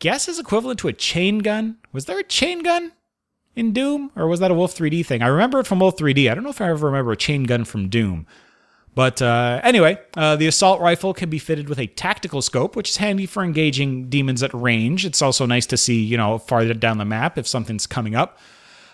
[0.03, 1.77] guess is equivalent to a chain gun.
[1.93, 2.91] Was there a chain gun
[3.55, 5.23] in Doom, or was that a Wolf 3D thing?
[5.23, 6.29] I remember it from Wolf 3D.
[6.29, 8.27] I don't know if I ever remember a chain gun from Doom.
[8.97, 12.91] But uh, anyway, uh, the assault rifle can be fitted with a tactical scope, which
[12.91, 15.07] is handy for engaging demons at range.
[15.07, 18.41] It's also nice to see, you know, farther down the map if something's coming up.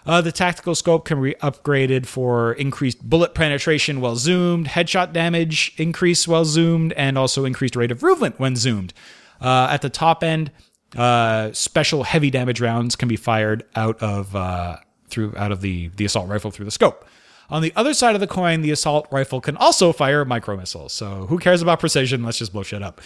[0.05, 5.73] Uh, the tactical scope can be upgraded for increased bullet penetration while zoomed, headshot damage
[5.79, 8.93] increase while zoomed, and also increased rate of movement when zoomed.
[9.41, 10.51] Uh, at the top end,
[10.97, 15.89] uh, special heavy damage rounds can be fired out of uh, through out of the
[15.97, 17.05] the assault rifle through the scope.
[17.51, 20.93] On the other side of the coin, the assault rifle can also fire micro missiles.
[20.93, 22.23] So who cares about precision?
[22.23, 23.01] Let's just blow shit up.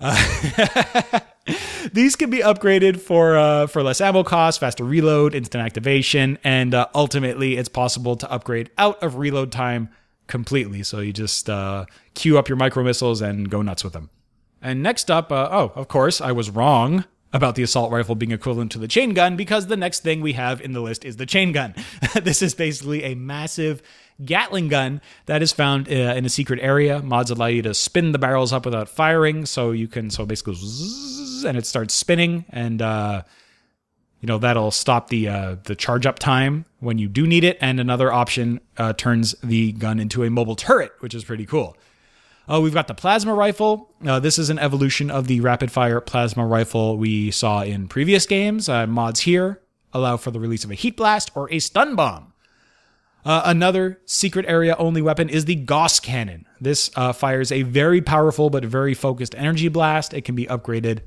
[0.00, 1.20] Uh,
[1.92, 6.74] these can be upgraded for uh, for less ammo cost, faster reload, instant activation, and
[6.74, 9.88] uh, ultimately, it's possible to upgrade out of reload time
[10.28, 10.82] completely.
[10.84, 14.10] So you just uh, queue up your micro missiles and go nuts with them.
[14.62, 18.32] And next up, uh, oh, of course, I was wrong about the assault rifle being
[18.32, 21.16] equivalent to the chain gun because the next thing we have in the list is
[21.16, 21.74] the chain gun.
[22.22, 23.82] this is basically a massive
[24.24, 27.00] Gatling gun that is found uh, in a secret area.
[27.00, 30.54] Mods allow you to spin the barrels up without firing, so you can so basically
[30.56, 33.22] zzz, and it starts spinning, and uh,
[34.20, 37.58] you know that'll stop the uh, the charge up time when you do need it.
[37.60, 41.76] And another option uh, turns the gun into a mobile turret, which is pretty cool.
[42.50, 43.94] Uh, we've got the plasma rifle.
[44.06, 48.24] Uh, this is an evolution of the rapid fire plasma rifle we saw in previous
[48.24, 48.68] games.
[48.68, 49.60] Uh, mods here
[49.92, 52.32] allow for the release of a heat blast or a stun bomb.
[53.24, 56.46] Uh, another secret area only weapon is the Gauss cannon.
[56.58, 60.14] This uh, fires a very powerful but very focused energy blast.
[60.14, 61.00] It can be upgraded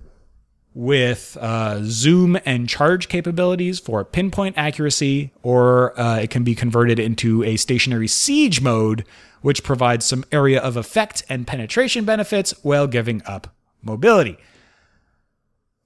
[0.76, 7.44] with uh, zoom and charge capabilities for pinpoint accuracy, or it can be converted into
[7.44, 9.04] a stationary siege mode,
[9.42, 14.38] which provides some area of effect and penetration benefits while giving up mobility.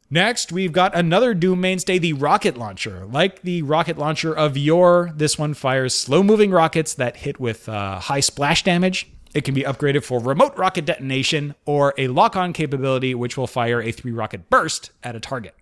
[0.10, 3.06] Next, we've got another Doom mainstay, the rocket launcher.
[3.06, 7.68] Like the rocket launcher of yore, this one fires slow moving rockets that hit with
[7.68, 12.38] uh, high splash damage It can be upgraded for remote rocket detonation or a lock
[12.38, 15.54] on capability, which will fire a three rocket burst at a target.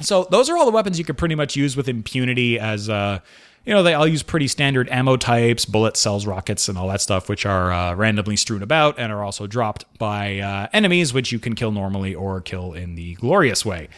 [0.00, 3.18] So those are all the weapons you could pretty much use with impunity as uh
[3.66, 7.00] you know, they all use pretty standard ammo types, bullet cells, rockets, and all that
[7.00, 11.32] stuff, which are uh, randomly strewn about and are also dropped by uh, enemies, which
[11.32, 13.88] you can kill normally or kill in the glorious way.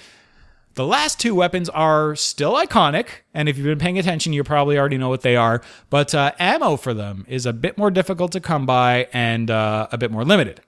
[0.73, 4.79] The last two weapons are still iconic, and if you've been paying attention, you probably
[4.79, 5.61] already know what they are.
[5.91, 9.89] But uh, ammo for them is a bit more difficult to come by and uh,
[9.93, 10.63] a bit more limited.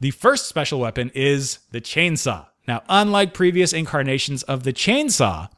[0.00, 2.46] The first special weapon is the chainsaw.
[2.66, 5.48] Now, unlike previous incarnations of the chainsaw,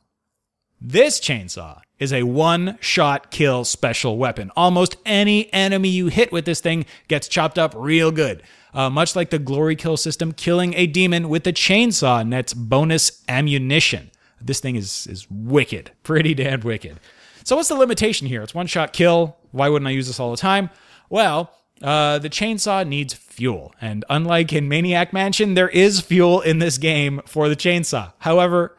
[0.81, 4.51] this chainsaw is a one shot kill special weapon.
[4.57, 8.43] Almost any enemy you hit with this thing gets chopped up real good.
[8.73, 13.23] Uh, much like the glory kill system, killing a demon with the chainsaw nets bonus
[13.29, 14.11] ammunition.
[14.41, 16.99] This thing is is wicked, pretty damn wicked.
[17.45, 18.43] So what's the limitation here?
[18.43, 19.37] It's one shot kill.
[19.51, 20.71] Why wouldn't I use this all the time?
[21.09, 26.59] Well, uh, the chainsaw needs fuel, and unlike in Maniac Mansion, there is fuel in
[26.59, 28.13] this game for the chainsaw.
[28.19, 28.77] However,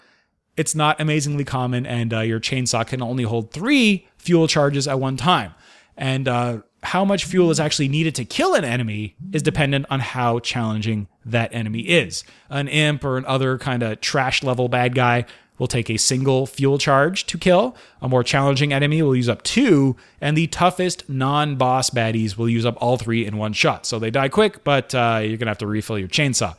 [0.62, 5.00] it's not amazingly common, and uh, your chainsaw can only hold three fuel charges at
[5.00, 5.56] one time.
[5.97, 10.00] And uh, how much fuel is actually needed to kill an enemy is dependent on
[10.00, 12.24] how challenging that enemy is.
[12.52, 15.26] An imp or an other kind of trash level bad guy
[15.58, 17.76] will take a single fuel charge to kill.
[18.00, 22.50] A more challenging enemy will use up two, and the toughest non boss baddies will
[22.50, 23.88] use up all three in one shot.
[23.88, 26.56] So they die quick, but uh, you're going to have to refill your chainsaw.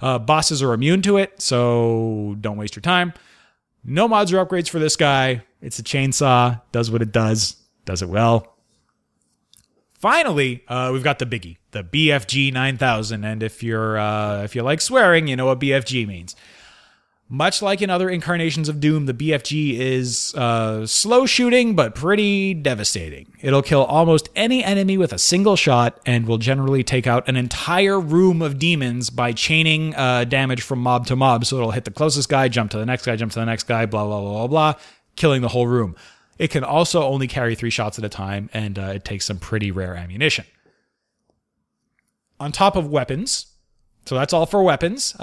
[0.00, 3.12] Uh, bosses are immune to it, so don't waste your time.
[3.84, 5.42] No mods or upgrades for this guy.
[5.60, 8.56] It's a chainsaw, does what it does, does it well.
[9.98, 13.24] Finally, uh, we've got the biggie, the BFG 9000.
[13.24, 16.34] And if you're uh, if you like swearing, you know what BFG means.
[17.32, 22.52] Much like in other incarnations of Doom, the BFG is uh, slow shooting but pretty
[22.52, 23.32] devastating.
[23.40, 27.36] It'll kill almost any enemy with a single shot and will generally take out an
[27.36, 31.46] entire room of demons by chaining uh, damage from mob to mob.
[31.46, 33.62] So it'll hit the closest guy, jump to the next guy, jump to the next
[33.62, 34.80] guy, blah, blah, blah, blah, blah,
[35.16, 35.96] killing the whole room.
[36.38, 39.38] It can also only carry three shots at a time, and uh, it takes some
[39.38, 40.44] pretty rare ammunition.
[42.38, 43.46] On top of weapons,
[44.04, 45.18] so that's all for weapons.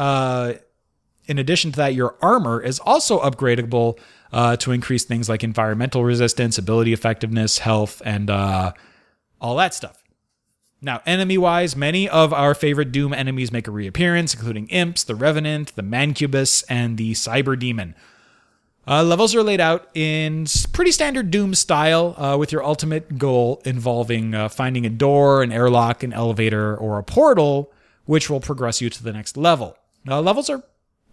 [1.30, 4.00] In addition to that, your armor is also upgradable
[4.34, 8.74] uh, to increase things like environmental resistance, ability effectiveness, health, and uh,
[9.40, 10.04] all that stuff.
[10.82, 15.14] Now, enemy wise, many of our favorite Doom enemies make a reappearance, including Imps, the
[15.14, 17.94] Revenant, the Mancubus, and the Cyber Demon.
[18.88, 23.62] Uh, levels are laid out in pretty standard Doom style, uh, with your ultimate goal
[23.66, 27.72] involving uh, finding a door, an airlock, an elevator, or a portal,
[28.06, 29.78] which will progress you to the next level.
[30.08, 30.64] Uh, levels are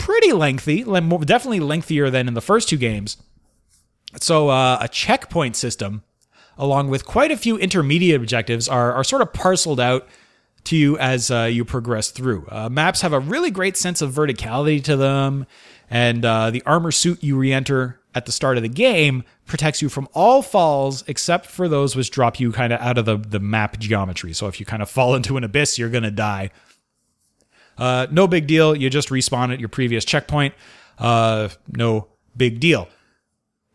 [0.07, 3.17] pretty lengthy, definitely lengthier than in the first two games.
[4.21, 6.05] So, uh, a checkpoint system,
[6.57, 10.07] along with quite a few intermediate objectives, are, are sort of parceled out
[10.63, 12.47] to you as uh, you progress through.
[12.49, 15.45] Uh, maps have a really great sense of verticality to them,
[15.91, 19.83] and uh, the armor suit you re enter at the start of the game protects
[19.83, 23.17] you from all falls except for those which drop you kind of out of the,
[23.17, 24.33] the map geometry.
[24.33, 26.51] So, if you kind of fall into an abyss, you're going to die.
[27.79, 28.75] Uh, no big deal.
[28.75, 30.55] You just respawn at your previous checkpoint.
[30.99, 32.89] Uh, no big deal.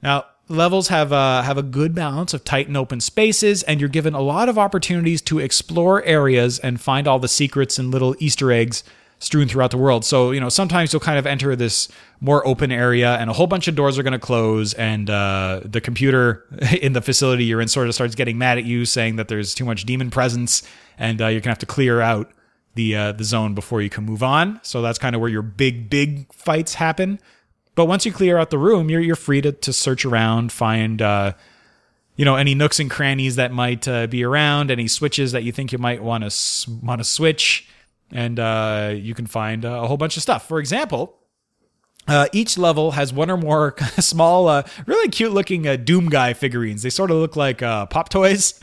[0.02, 3.90] Now, levels have uh, have a good balance of tight and open spaces, and you're
[3.90, 8.16] given a lot of opportunities to explore areas and find all the secrets and little
[8.20, 8.84] Easter eggs
[9.22, 10.04] strewn throughout the world.
[10.04, 11.88] So, you know, sometimes you'll kind of enter this
[12.22, 15.62] more open area and a whole bunch of doors are going to close and uh,
[15.64, 16.44] the computer
[16.82, 19.54] in the facility you're in sort of starts getting mad at you saying that there's
[19.54, 20.64] too much demon presence
[20.98, 22.32] and uh, you're going to have to clear out
[22.76, 24.60] the uh, the zone before you can move on.
[24.64, 27.20] So that's kind of where your big big fights happen.
[27.76, 31.02] But once you clear out the room, you're you're free to to search around, find
[31.02, 31.34] uh,
[32.16, 35.52] you know any nooks and crannies that might uh, be around, any switches that you
[35.52, 37.68] think you might want to want to switch,
[38.12, 40.48] and uh, you can find a whole bunch of stuff.
[40.48, 41.18] For example.
[42.08, 46.82] Uh, each level has one or more small, uh, really cute looking Doom Guy figurines.
[46.82, 48.60] They sort of look like pop toys.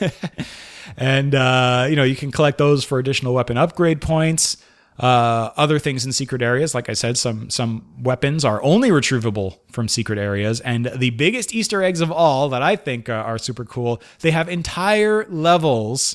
[0.96, 4.56] and uh, you know you can collect those for additional weapon upgrade points.
[4.96, 9.58] Uh, other things in secret areas, like I said, some some weapons are only retrievable
[9.72, 13.38] from secret areas, and the biggest Easter eggs of all that I think uh, are
[13.38, 14.00] super cool.
[14.20, 16.14] They have entire levels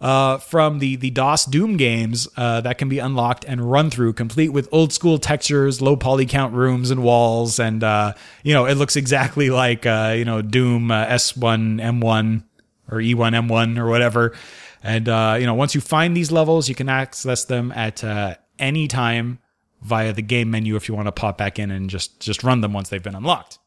[0.00, 4.14] uh, from the the DOS Doom games uh, that can be unlocked and run through,
[4.14, 8.64] complete with old school textures, low poly count rooms and walls, and uh, you know
[8.64, 12.42] it looks exactly like uh, you know Doom uh, S1 M1
[12.90, 14.34] or E1 M1 or whatever.
[14.82, 18.36] And uh, you know, once you find these levels, you can access them at uh,
[18.58, 19.38] any time
[19.82, 22.60] via the game menu if you want to pop back in and just just run
[22.60, 23.58] them once they've been unlocked.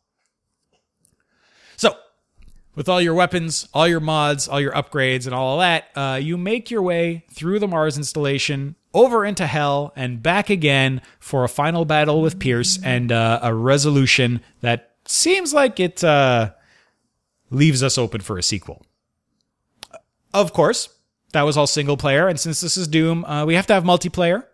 [1.76, 1.96] So,
[2.76, 6.16] with all your weapons, all your mods, all your upgrades, and all of that, uh,
[6.18, 11.44] you make your way through the Mars installation over into Hell and back again for
[11.44, 16.52] a final battle with Pierce and uh, a resolution that seems like it uh,
[17.52, 18.84] leaves us open for a sequel.
[20.34, 20.90] Of course,
[21.34, 23.84] that was all single player, and since this is Doom, uh, we have to have
[23.84, 24.46] multiplayer.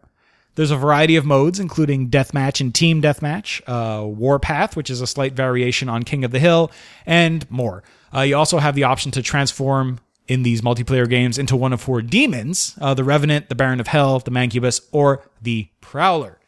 [0.55, 5.07] There's a variety of modes, including deathmatch and team deathmatch, uh, Warpath, which is a
[5.07, 6.71] slight variation on King of the Hill,
[7.05, 7.83] and more.
[8.13, 11.81] Uh, you also have the option to transform in these multiplayer games into one of
[11.81, 16.39] four demons uh, the Revenant, the Baron of Hell, the Mancubus, or the Prowler.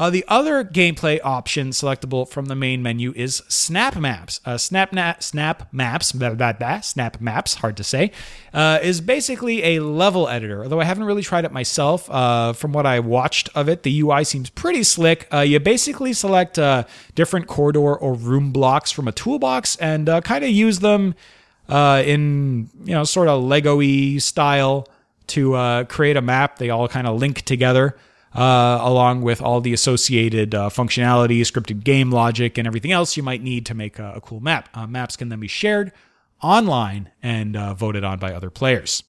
[0.00, 4.40] Uh, the other gameplay option selectable from the main menu is Snap Maps.
[4.46, 8.10] Uh, Snap na- Snap Maps, blah, blah, blah, Snap Maps, hard to say,
[8.54, 10.62] uh, is basically a level editor.
[10.62, 14.00] Although I haven't really tried it myself, uh, from what I watched of it, the
[14.00, 15.28] UI seems pretty slick.
[15.30, 16.84] Uh, you basically select uh,
[17.14, 21.14] different corridor or room blocks from a toolbox and kind of use them
[21.68, 24.88] in you know sort of Lego-y style
[25.26, 26.56] to create a map.
[26.56, 27.96] They all kind of link together
[28.34, 33.22] uh, along with all the associated uh, functionality, scripted game logic, and everything else you
[33.22, 34.68] might need to make a, a cool map.
[34.74, 35.92] Uh, maps can then be shared
[36.42, 39.02] online and uh, voted on by other players.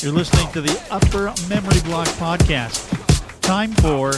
[0.00, 2.90] You're listening to the Upper Memory Block Podcast.
[3.40, 4.12] Time for.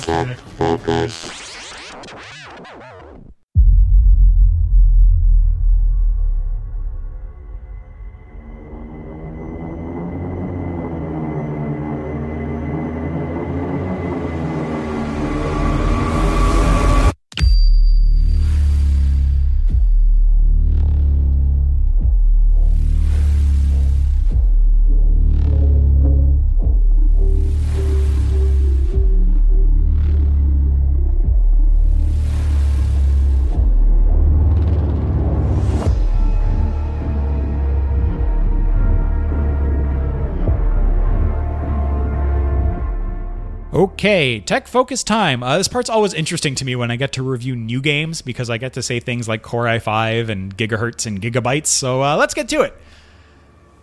[43.96, 45.42] Okay, tech focus time.
[45.42, 48.50] Uh, this part's always interesting to me when I get to review new games because
[48.50, 51.68] I get to say things like Core i5 and gigahertz and gigabytes.
[51.68, 52.76] So uh, let's get to it.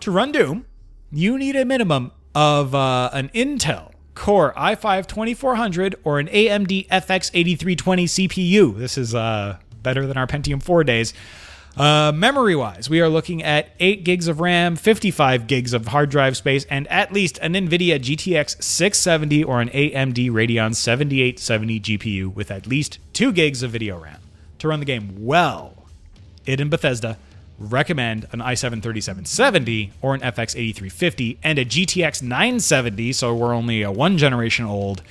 [0.01, 0.67] To run Doom,
[1.11, 7.31] you need a minimum of uh, an Intel Core i5 2400 or an AMD FX
[7.33, 8.77] 8320 CPU.
[8.77, 11.15] This is uh, better than our Pentium 4 days.
[11.75, 16.11] Uh, memory wise, we are looking at 8 gigs of RAM, 55 gigs of hard
[16.11, 22.33] drive space, and at least an NVIDIA GTX 670 or an AMD Radeon 7870 GPU
[22.35, 24.19] with at least 2 gigs of video RAM.
[24.59, 25.87] To run the game well,
[26.45, 27.17] id and Bethesda
[27.57, 33.81] recommend an i7 3770 or an FX 8350 and a GTX 970, so we're only
[33.81, 35.01] a one generation old,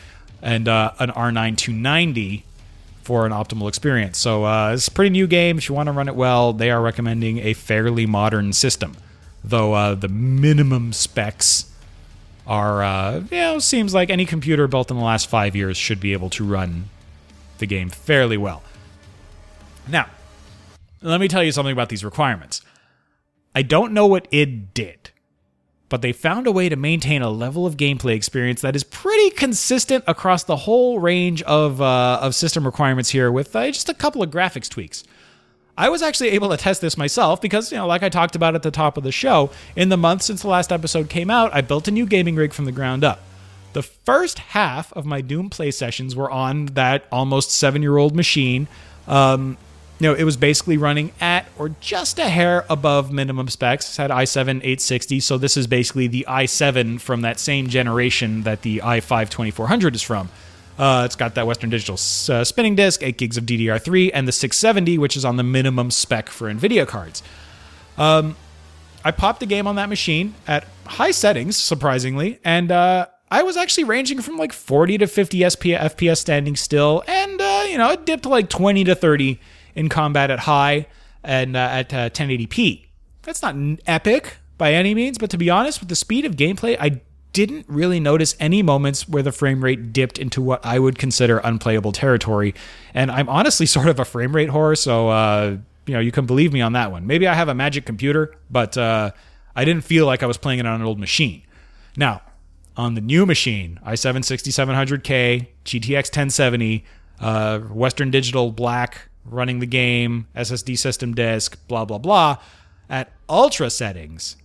[0.41, 2.45] and uh, an R9 290
[3.03, 4.19] for an optimal experience.
[4.19, 5.59] So uh, it's a pretty new game.
[5.59, 8.97] If you want to run it well, they are recommending a fairly modern system,
[9.43, 11.71] though uh, the minimum specs
[12.47, 16.01] are, uh, you know, seems like any computer built in the last five years should
[16.01, 16.89] be able to run
[17.59, 18.63] the game fairly well.
[19.89, 20.07] Now,
[21.01, 22.63] let me tell you something about these requirements.
[23.55, 25.12] I don't know what id did
[25.93, 29.29] but they found a way to maintain a level of gameplay experience that is pretty
[29.29, 33.95] consistent across the whole range of, uh, of system requirements here with uh, just a
[33.95, 35.05] couple of graphics tweaks.
[35.77, 38.55] I was actually able to test this myself because, you know, like I talked about
[38.55, 41.53] at the top of the show, in the month since the last episode came out,
[41.53, 43.21] I built a new gaming rig from the ground up.
[43.75, 48.17] The first half of my Doom play sessions were on that almost seven year old
[48.17, 48.67] machine.
[49.07, 49.59] Um,
[50.03, 53.99] know, it was basically running at or just a hair above minimum specs.
[53.99, 58.63] It had i7 860, so this is basically the i7 from that same generation that
[58.63, 60.29] the i5 2400 is from.
[60.79, 64.33] Uh, it's got that Western Digital uh, spinning disk, 8 gigs of DDR3, and the
[64.33, 67.23] 670, which is on the minimum spec for NVIDIA cards.
[67.99, 68.37] Um,
[69.05, 73.57] I popped the game on that machine at high settings, surprisingly, and uh, I was
[73.57, 78.07] actually ranging from like 40 to 50 FPS standing still, and uh, you know, it
[78.07, 79.41] dipped to like 20 to 30
[79.75, 80.87] in combat at high
[81.23, 82.87] and uh, at uh, 1080p.
[83.23, 83.55] That's not
[83.87, 87.01] epic by any means, but to be honest, with the speed of gameplay, I
[87.33, 91.39] didn't really notice any moments where the frame rate dipped into what I would consider
[91.39, 92.55] unplayable territory.
[92.93, 95.57] And I'm honestly sort of a frame rate whore, so uh,
[95.87, 97.07] you know you can believe me on that one.
[97.07, 99.13] Maybe I have a magic computer, but uh,
[99.57, 101.43] I didn't feel like I was playing it on an old machine.
[101.97, 102.23] Now,
[102.77, 106.85] on the new machine, i7 6700K, GTX 1070,
[107.21, 112.39] uh, Western Digital Black running the game, SSD system disk, blah, blah, blah,
[112.89, 114.37] at ultra settings.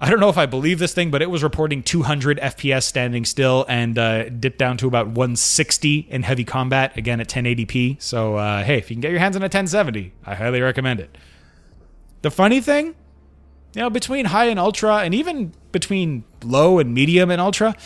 [0.00, 3.24] I don't know if I believe this thing, but it was reporting 200 FPS standing
[3.24, 8.02] still and uh, dipped down to about 160 in heavy combat, again at 1080p.
[8.02, 10.98] So, uh, hey, if you can get your hands on a 1070, I highly recommend
[10.98, 11.16] it.
[12.22, 12.96] The funny thing,
[13.76, 17.76] you know, between high and ultra, and even between low and medium and ultra,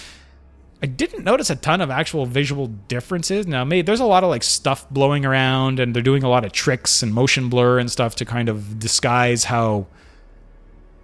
[0.86, 3.44] I didn't notice a ton of actual visual differences.
[3.44, 6.44] Now, maybe there's a lot of like stuff blowing around, and they're doing a lot
[6.44, 9.88] of tricks and motion blur and stuff to kind of disguise how,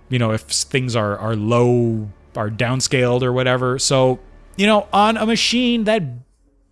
[0.09, 3.77] you know, if things are are low, are downscaled or whatever.
[3.81, 4.21] So,
[4.55, 6.05] you know, on a machine that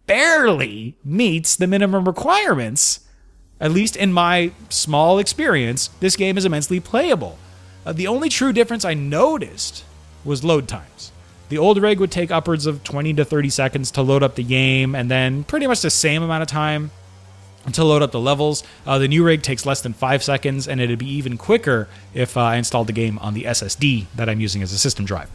[0.06, 3.00] barely meets the minimum requirements,
[3.58, 7.38] at least in my small experience, this game is immensely playable.
[7.84, 9.84] Uh, the only true difference I noticed
[10.24, 11.09] was load times.
[11.50, 14.44] The old rig would take upwards of 20 to 30 seconds to load up the
[14.44, 16.92] game, and then pretty much the same amount of time
[17.72, 18.62] to load up the levels.
[18.86, 22.36] Uh, the new rig takes less than five seconds, and it'd be even quicker if
[22.36, 25.28] uh, I installed the game on the SSD that I'm using as a system drive.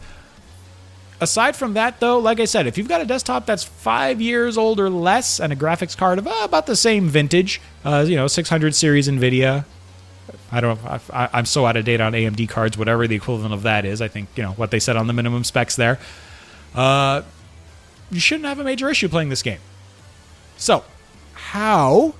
[1.20, 4.56] Aside from that, though, like I said, if you've got a desktop that's five years
[4.56, 8.16] old or less and a graphics card of uh, about the same vintage, uh, you
[8.16, 9.66] know, 600 series NVIDIA,
[10.56, 10.82] I don't.
[10.86, 14.00] I, I'm so out of date on AMD cards, whatever the equivalent of that is.
[14.00, 15.98] I think you know what they said on the minimum specs there.
[16.74, 17.20] Uh,
[18.10, 19.58] you shouldn't have a major issue playing this game.
[20.56, 20.82] So,
[21.34, 22.14] how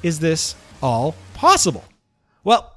[0.00, 1.84] is this all possible?
[2.44, 2.72] Well,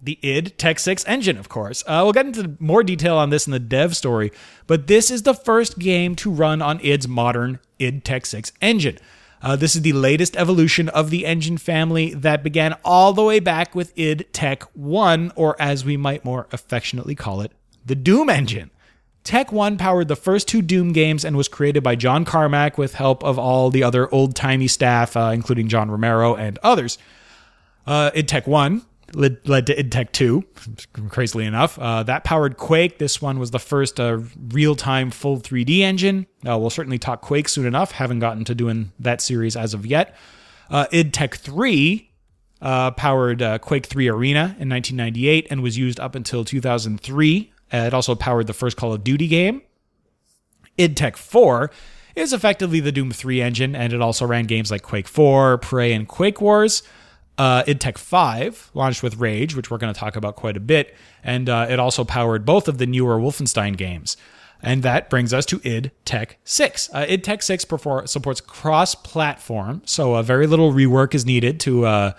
[0.00, 1.82] the id Tech 6 engine, of course.
[1.84, 4.30] Uh, we'll get into more detail on this in the dev story,
[4.68, 8.98] but this is the first game to run on id's modern id Tech 6 engine.
[9.44, 13.38] Uh, this is the latest evolution of the engine family that began all the way
[13.38, 17.52] back with id Tech 1, or as we might more affectionately call it,
[17.84, 18.70] the Doom engine.
[19.22, 22.94] Tech 1 powered the first two Doom games and was created by John Carmack with
[22.94, 26.96] help of all the other old timey staff, uh, including John Romero and others.
[27.86, 28.80] Uh, id Tech 1
[29.14, 30.44] led, led to id Tech 2,
[31.08, 31.78] crazily enough.
[31.78, 32.98] Uh, that powered Quake.
[32.98, 36.26] This one was the first uh, real time full 3D engine.
[36.46, 37.92] Uh, we'll certainly talk Quake soon enough.
[37.92, 40.14] Haven't gotten to doing that series as of yet.
[40.70, 42.10] Uh, id Tech 3
[42.60, 47.52] uh, powered uh, Quake 3 Arena in 1998 and was used up until 2003.
[47.72, 49.62] Uh, it also powered the first Call of Duty game.
[50.78, 51.70] id Tech 4
[52.14, 55.92] is effectively the Doom 3 engine, and it also ran games like Quake 4, Prey,
[55.92, 56.82] and Quake Wars.
[57.36, 60.60] Uh, id Tech 5 launched with Rage, which we're going to talk about quite a
[60.60, 64.16] bit, and uh, it also powered both of the newer Wolfenstein games.
[64.62, 66.90] And that brings us to id Tech 6.
[66.94, 71.60] Uh, id Tech 6 perfor- supports cross platform, so uh, very little rework is needed
[71.60, 72.12] to uh,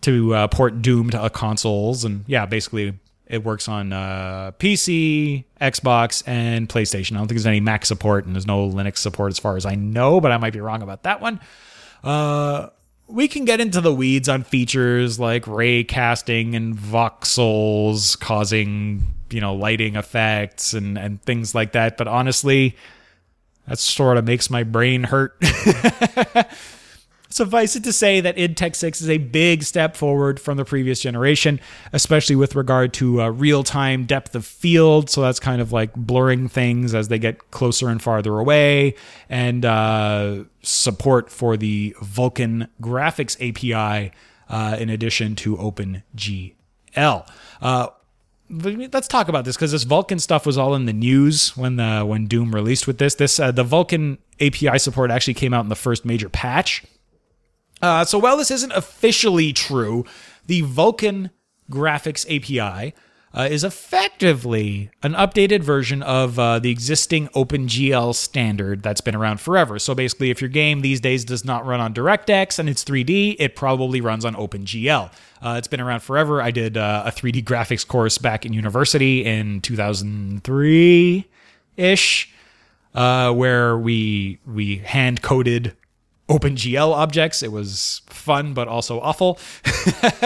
[0.00, 2.04] to uh, port Doom to uh, consoles.
[2.04, 7.12] And yeah, basically, it works on uh, PC, Xbox, and PlayStation.
[7.12, 9.66] I don't think there's any Mac support, and there's no Linux support as far as
[9.66, 11.40] I know, but I might be wrong about that one.
[13.06, 19.40] We can get into the weeds on features like ray casting and voxels causing you
[19.40, 21.96] know lighting effects and and things like that.
[21.96, 22.76] But honestly
[23.66, 25.36] that sort of makes my brain hurt
[27.34, 30.64] Suffice it to say that id Tech 6 is a big step forward from the
[30.64, 31.58] previous generation,
[31.92, 35.10] especially with regard to uh, real time depth of field.
[35.10, 38.94] So that's kind of like blurring things as they get closer and farther away,
[39.28, 44.12] and uh, support for the Vulkan graphics API
[44.48, 47.28] uh, in addition to OpenGL.
[47.60, 47.88] Uh,
[48.48, 52.04] let's talk about this because this Vulkan stuff was all in the news when the
[52.06, 53.16] when Doom released with this.
[53.16, 56.84] This uh, the Vulkan API support actually came out in the first major patch.
[57.84, 60.06] Uh, so while this isn't officially true,
[60.46, 61.28] the Vulkan
[61.70, 62.94] graphics API
[63.34, 69.38] uh, is effectively an updated version of uh, the existing OpenGL standard that's been around
[69.38, 69.78] forever.
[69.78, 73.36] So basically, if your game these days does not run on DirectX and it's 3D,
[73.38, 75.12] it probably runs on OpenGL.
[75.42, 76.40] Uh, it's been around forever.
[76.40, 81.28] I did uh, a 3D graphics course back in university in 2003
[81.76, 82.32] ish,
[82.94, 85.76] uh, where we we hand coded
[86.28, 87.42] OpenGL objects.
[87.42, 89.38] It was fun, but also awful.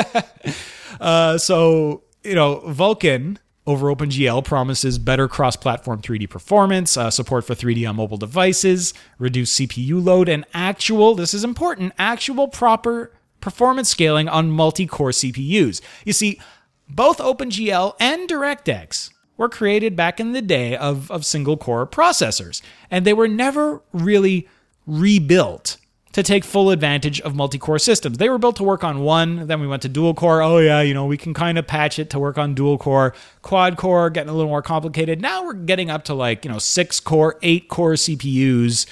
[1.00, 7.44] uh, so, you know, Vulkan over OpenGL promises better cross platform 3D performance, uh, support
[7.44, 13.12] for 3D on mobile devices, reduced CPU load, and actual, this is important, actual proper
[13.40, 15.82] performance scaling on multi core CPUs.
[16.04, 16.40] You see,
[16.88, 22.62] both OpenGL and DirectX were created back in the day of, of single core processors,
[22.90, 24.48] and they were never really
[24.86, 25.76] rebuilt
[26.18, 28.18] to take full advantage of multi-core systems.
[28.18, 30.42] They were built to work on one, then we went to dual core.
[30.42, 33.14] Oh yeah, you know, we can kind of patch it to work on dual core.
[33.42, 35.22] Quad core getting a little more complicated.
[35.22, 38.86] Now we're getting up to like, you know, 6 core, 8 core CPUs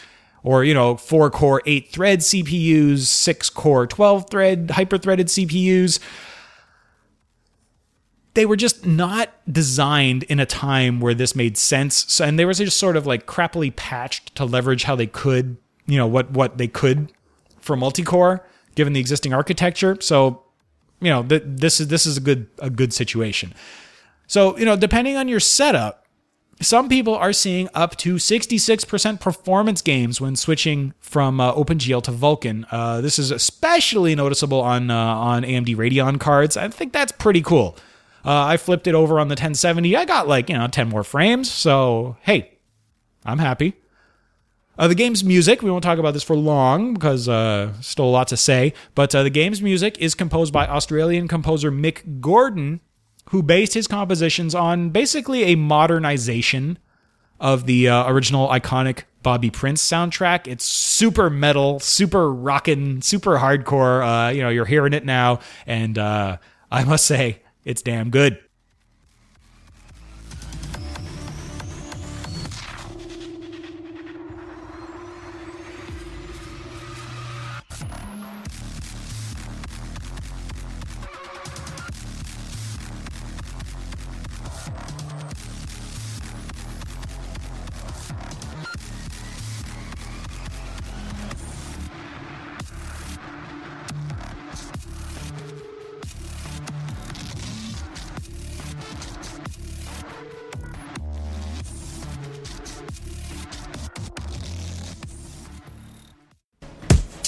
[0.44, 5.98] or, you know, 4 core, 8 thread CPUs, 6 core, 12 thread hyper-threaded CPUs.
[8.34, 12.04] They were just not designed in a time where this made sense.
[12.06, 15.56] So, and they were just sort of like crappily patched to leverage how they could
[15.86, 17.12] you know what what they could
[17.66, 19.96] for multi-core given the existing architecture.
[20.00, 20.42] So
[21.00, 23.54] you know, th- this is this is a good a good situation.
[24.26, 26.04] So, you know, depending on your setup,
[26.60, 32.10] some people are seeing up to 66% performance gains when switching from uh, OpenGL to
[32.10, 32.64] Vulkan.
[32.70, 36.56] Uh, this is especially noticeable on uh, on AMD Radeon cards.
[36.56, 37.76] I think that's pretty cool.
[38.24, 39.94] Uh, I flipped it over on the 1070.
[39.96, 41.48] I got like, you know, 10 more frames.
[41.48, 42.58] So, hey,
[43.24, 43.74] I'm happy.
[44.78, 48.06] Uh, the game's music, we won't talk about this for long because uh, still a
[48.06, 52.80] lot to say, but uh, the game's music is composed by Australian composer Mick Gordon,
[53.30, 56.78] who based his compositions on basically a modernization
[57.40, 60.46] of the uh, original iconic Bobby Prince soundtrack.
[60.46, 64.28] It's super metal, super rockin', super hardcore.
[64.28, 66.36] Uh, you know, you're hearing it now, and uh,
[66.70, 68.38] I must say, it's damn good.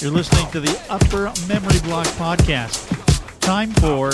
[0.09, 2.89] You're listening to the Upper Memory Block Podcast.
[3.41, 4.09] Time for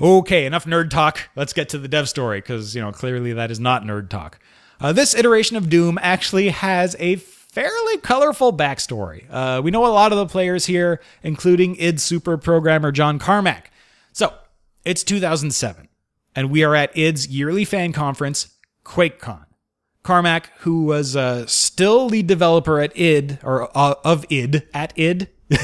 [0.00, 1.28] Okay, enough nerd talk.
[1.36, 4.38] Let's get to the dev story because, you know, clearly that is not nerd talk.
[4.80, 9.26] Uh, this iteration of Doom actually has a fairly colorful backstory.
[9.28, 13.70] Uh, we know a lot of the players here, including id Super programmer John Carmack.
[14.14, 14.32] So,
[14.86, 15.86] it's 2007,
[16.34, 18.54] and we are at id's yearly fan conference,
[18.86, 19.45] QuakeCon.
[20.06, 25.28] Carmack, who was uh, still lead developer at id, or uh, of id, at id,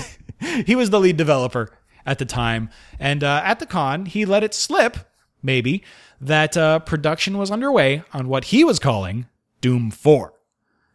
[0.66, 1.70] he was the lead developer
[2.05, 2.68] at the time.
[2.99, 4.99] And uh, at the con, he let it slip,
[5.45, 5.84] maybe,
[6.20, 9.26] that uh, production was underway on what he was calling
[9.61, 10.34] Doom 4.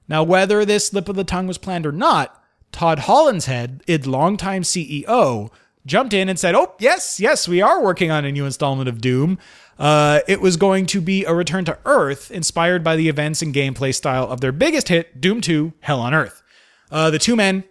[0.09, 2.43] Now, whether this slip of the tongue was planned or not,
[2.73, 5.49] Todd Hollenshead, id longtime CEO,
[5.85, 8.99] jumped in and said, Oh, yes, yes, we are working on a new installment of
[8.99, 9.39] Doom.
[9.79, 13.53] Uh, it was going to be a return to Earth inspired by the events and
[13.53, 16.41] gameplay style of their biggest hit, Doom 2 Hell on Earth.
[16.89, 17.63] Uh, the two men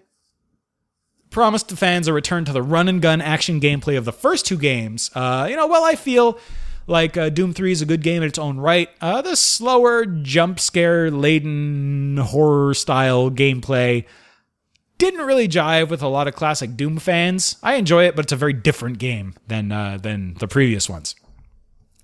[1.31, 4.47] promised the fans a return to the run and gun action gameplay of the first
[4.47, 5.11] two games.
[5.15, 6.39] Uh, you know, well, I feel
[6.87, 8.89] like uh, Doom 3 is a good game in its own right.
[9.01, 14.05] Uh, the slower, jump scare laden, horror style gameplay
[14.99, 17.57] didn't really jive with a lot of classic Doom fans.
[17.63, 21.15] I enjoy it, but it's a very different game than uh, than the previous ones.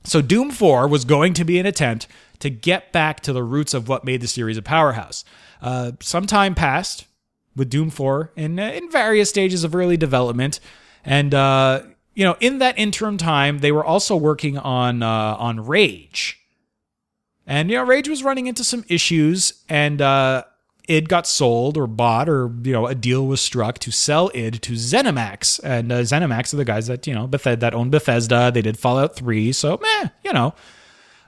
[0.05, 2.07] So Doom 4 was going to be an attempt
[2.41, 5.25] to get back to the roots of what made the series a powerhouse.
[5.61, 7.07] Uh, some time passed
[7.55, 10.59] with Doom 4 in uh, in various stages of early development,
[11.05, 11.83] and uh,
[12.15, 16.41] you know in that interim time they were also working on uh, on Rage,
[17.47, 20.45] and you know Rage was running into some issues, and uh,
[20.89, 24.61] id got sold or bought, or you know a deal was struck to sell id
[24.63, 28.51] to ZeniMax, and uh, ZeniMax are the guys that you know Beth- that own Bethesda.
[28.53, 30.55] They did Fallout 3, so meh, you know.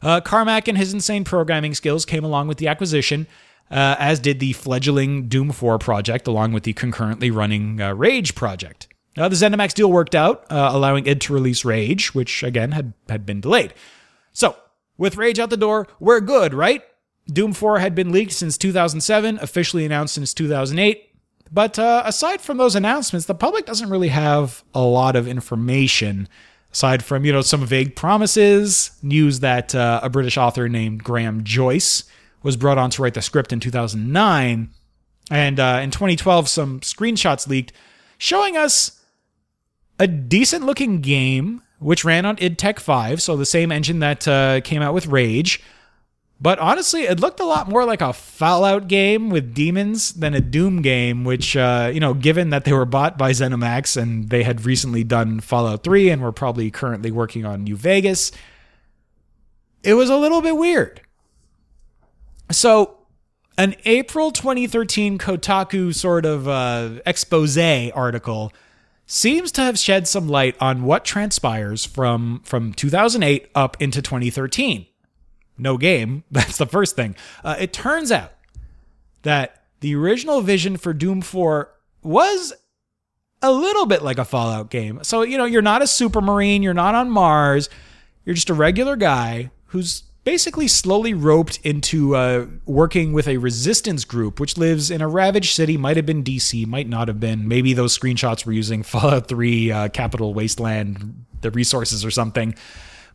[0.03, 3.27] Uh, Carmack and his insane programming skills came along with the acquisition,
[3.71, 8.35] uh, as did the fledgling Doom 4 project, along with the concurrently running uh, Rage
[8.35, 8.87] project.
[9.17, 12.93] Uh, the ZeniMax deal worked out, uh, allowing id to release Rage, which again had,
[13.09, 13.73] had been delayed.
[14.33, 14.57] So,
[14.99, 16.83] with Rage out the door, we're good, right?
[17.33, 21.11] Doom 4 had been leaked since 2007, officially announced since 2008.
[21.51, 26.29] But uh, aside from those announcements, the public doesn't really have a lot of information
[26.75, 31.45] aside from you know some vague promises, news that uh, a British author named Graham
[31.45, 32.05] Joyce
[32.43, 34.71] was brought on to write the script in 2009,
[35.31, 37.73] and uh, in 2012 some screenshots leaked
[38.19, 39.01] showing us
[39.99, 44.27] a decent looking game which ran on id Tech 5, so the same engine that
[44.27, 45.63] uh, came out with Rage.
[46.41, 50.41] But honestly, it looked a lot more like a Fallout game with demons than a
[50.41, 54.43] Doom game, which, uh, you know, given that they were bought by ZeniMax and they
[54.43, 58.33] had recently done Fallout 3 and were probably currently working on New Vegas,
[59.83, 61.01] it was a little bit weird.
[62.51, 62.99] So,
[63.57, 68.53] an April 2013 Kotaku sort of uh, expose article
[69.07, 74.87] seems to have shed some light on what transpires from, from 2008 up into 2013
[75.59, 76.25] no game.
[76.31, 77.17] That's the first thing.
[77.43, 78.33] Uh, it turns out
[79.23, 81.71] that the original vision for Doom 4
[82.03, 82.53] was
[83.43, 85.01] a little bit like a Fallout game.
[85.03, 87.69] So, you know, you're not a super marine, you're not on Mars,
[88.25, 94.05] you're just a regular guy who's basically slowly roped into uh, working with a resistance
[94.05, 95.77] group, which lives in a ravaged city.
[95.77, 97.47] Might have been DC, might not have been.
[97.47, 102.55] Maybe those screenshots were using Fallout 3 uh, Capital Wasteland, the resources or something.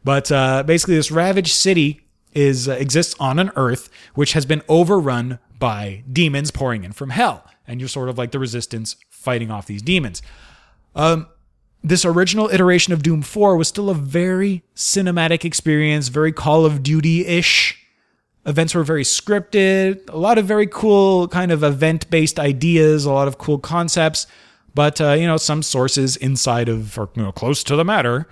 [0.03, 2.01] But uh, basically, this ravaged city
[2.33, 7.09] is uh, exists on an Earth which has been overrun by demons pouring in from
[7.09, 10.21] hell, and you're sort of like the resistance fighting off these demons.
[10.95, 11.27] Um,
[11.83, 16.83] this original iteration of Doom 4 was still a very cinematic experience, very Call of
[16.83, 17.77] Duty ish.
[18.45, 23.11] Events were very scripted, a lot of very cool kind of event based ideas, a
[23.11, 24.27] lot of cool concepts.
[24.73, 28.27] But, uh, you know, some sources inside of, or you know, close to the matter,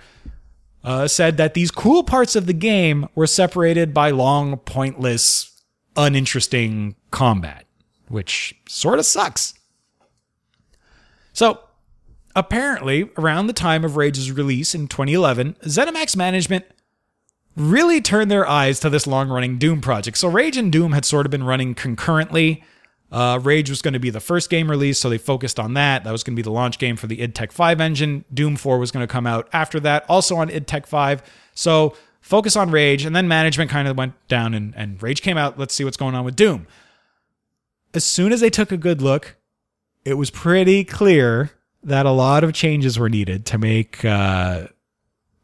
[0.84, 5.62] uh, said that these cool parts of the game were separated by long, pointless,
[5.96, 7.66] uninteresting combat,
[8.08, 9.54] which sort of sucks.
[11.32, 11.60] So,
[12.34, 16.64] apparently, around the time of Rage's release in 2011, ZeniMax management
[17.56, 20.18] really turned their eyes to this long running Doom project.
[20.18, 22.64] So, Rage and Doom had sort of been running concurrently.
[23.10, 26.04] Uh, Rage was going to be the first game released, so they focused on that.
[26.04, 28.24] That was going to be the launch game for the id Tech 5 engine.
[28.32, 31.22] Doom 4 was going to come out after that, also on id Tech 5.
[31.54, 35.38] So, focus on Rage, and then management kind of went down and, and Rage came
[35.38, 35.58] out.
[35.58, 36.66] Let's see what's going on with Doom.
[37.94, 39.36] As soon as they took a good look,
[40.04, 41.50] it was pretty clear
[41.82, 44.66] that a lot of changes were needed to make uh,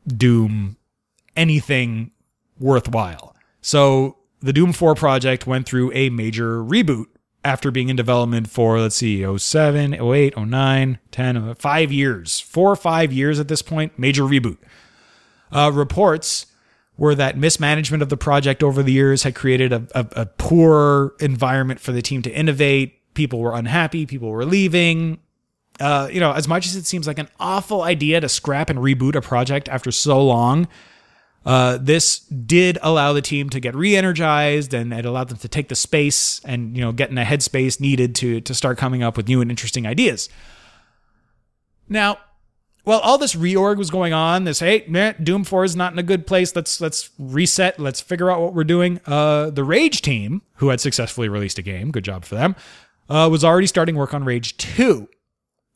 [0.06, 0.76] Doom
[1.34, 2.10] anything
[2.58, 3.34] worthwhile.
[3.62, 7.06] So the Doom 4 project went through a major reboot
[7.44, 12.70] after being in development for, let's see, 07, 08, 09, 10, uh, five years, four
[12.70, 14.56] or five years at this point, major reboot.
[15.52, 16.46] Uh, reports
[16.96, 21.14] were that mismanagement of the project over the years had created a, a, a poor
[21.20, 23.14] environment for the team to innovate.
[23.14, 25.18] People were unhappy, people were leaving.
[25.80, 28.78] Uh, you know, as much as it seems like an awful idea to scrap and
[28.78, 30.68] reboot a project after so long,
[31.44, 35.68] uh, this did allow the team to get re-energized and it allowed them to take
[35.68, 39.16] the space and you know get in a headspace needed to to start coming up
[39.16, 40.28] with new and interesting ideas.
[41.88, 42.18] Now,
[42.84, 45.98] while all this reorg was going on, this hey, man, Doom 4 is not in
[45.98, 46.54] a good place.
[46.54, 47.78] Let's let's reset.
[47.78, 49.00] Let's figure out what we're doing.
[49.06, 52.56] Uh, the Rage team, who had successfully released a game, good job for them,
[53.08, 55.08] uh, was already starting work on Rage 2.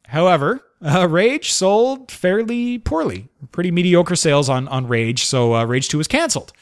[0.08, 5.88] However, uh, Rage sold fairly poorly, pretty mediocre sales on on Rage, so uh, Rage
[5.88, 6.52] 2 was canceled.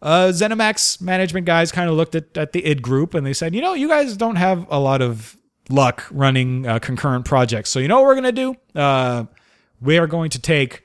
[0.00, 3.54] Uh, ZeniMax management guys kind of looked at, at the id group and they said,
[3.54, 5.36] you know, you guys don't have a lot of
[5.68, 7.70] luck running uh, concurrent projects.
[7.70, 8.56] So you know what we're gonna do?
[8.74, 9.24] Uh,
[9.80, 10.84] we are going to take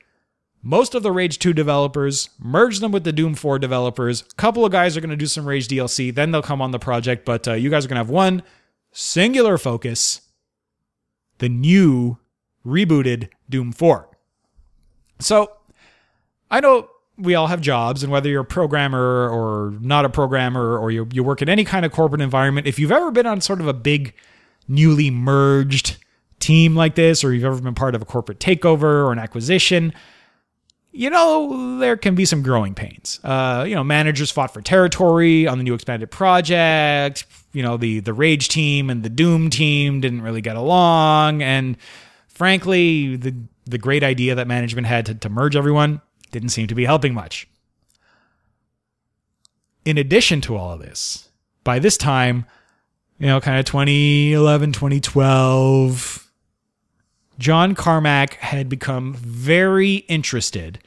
[0.63, 4.21] most of the Rage 2 developers, merge them with the Doom 4 developers.
[4.21, 6.71] A couple of guys are going to do some Rage DLC, then they'll come on
[6.71, 7.25] the project.
[7.25, 8.43] But uh, you guys are going to have one
[8.91, 10.21] singular focus
[11.41, 12.19] the new
[12.65, 14.07] rebooted Doom 4.
[15.19, 15.51] So
[16.51, 16.87] I know
[17.17, 21.07] we all have jobs, and whether you're a programmer or not a programmer, or you,
[21.11, 23.67] you work in any kind of corporate environment, if you've ever been on sort of
[23.67, 24.13] a big,
[24.67, 25.97] newly merged
[26.39, 29.93] team like this, or you've ever been part of a corporate takeover or an acquisition,
[30.91, 33.19] you know, there can be some growing pains.
[33.23, 37.25] Uh, you know, managers fought for territory on the new expanded project.
[37.53, 41.77] You know, the the Rage team and the Doom team didn't really get along, and
[42.27, 43.33] frankly, the
[43.65, 47.13] the great idea that management had to, to merge everyone didn't seem to be helping
[47.13, 47.47] much.
[49.85, 51.29] In addition to all of this,
[51.63, 52.45] by this time,
[53.17, 56.20] you know, kind of 2011, 2012,
[57.41, 60.77] John Carmack had become very interested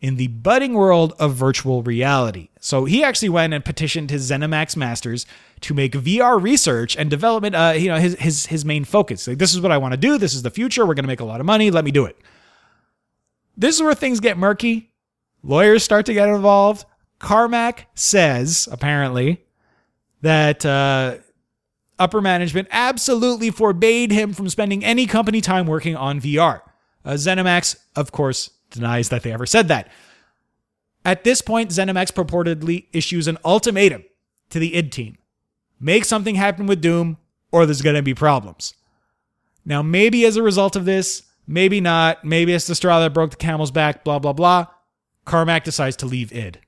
[0.00, 2.48] in the budding world of virtual reality.
[2.58, 5.26] So he actually went and petitioned his ZeniMax masters
[5.60, 9.28] to make VR research and development, uh, you know, his his his main focus.
[9.28, 10.16] Like, this is what I want to do.
[10.16, 10.86] This is the future.
[10.86, 11.70] We're going to make a lot of money.
[11.70, 12.16] Let me do it.
[13.58, 14.94] This is where things get murky.
[15.42, 16.86] Lawyers start to get involved.
[17.18, 19.44] Carmack says, apparently,
[20.22, 21.16] that uh,
[22.00, 26.62] upper management absolutely forbade him from spending any company time working on VR.
[27.04, 29.88] Uh, ZeniMax, of course, denies that they ever said that.
[31.04, 34.04] At this point, ZeniMax purportedly issues an ultimatum
[34.50, 35.18] to the id team
[35.80, 37.16] make something happen with Doom,
[37.50, 38.74] or there's going to be problems.
[39.64, 43.30] Now, maybe as a result of this, maybe not, maybe it's the straw that broke
[43.30, 44.66] the camel's back, blah, blah, blah.
[45.24, 46.58] Carmack decides to leave id.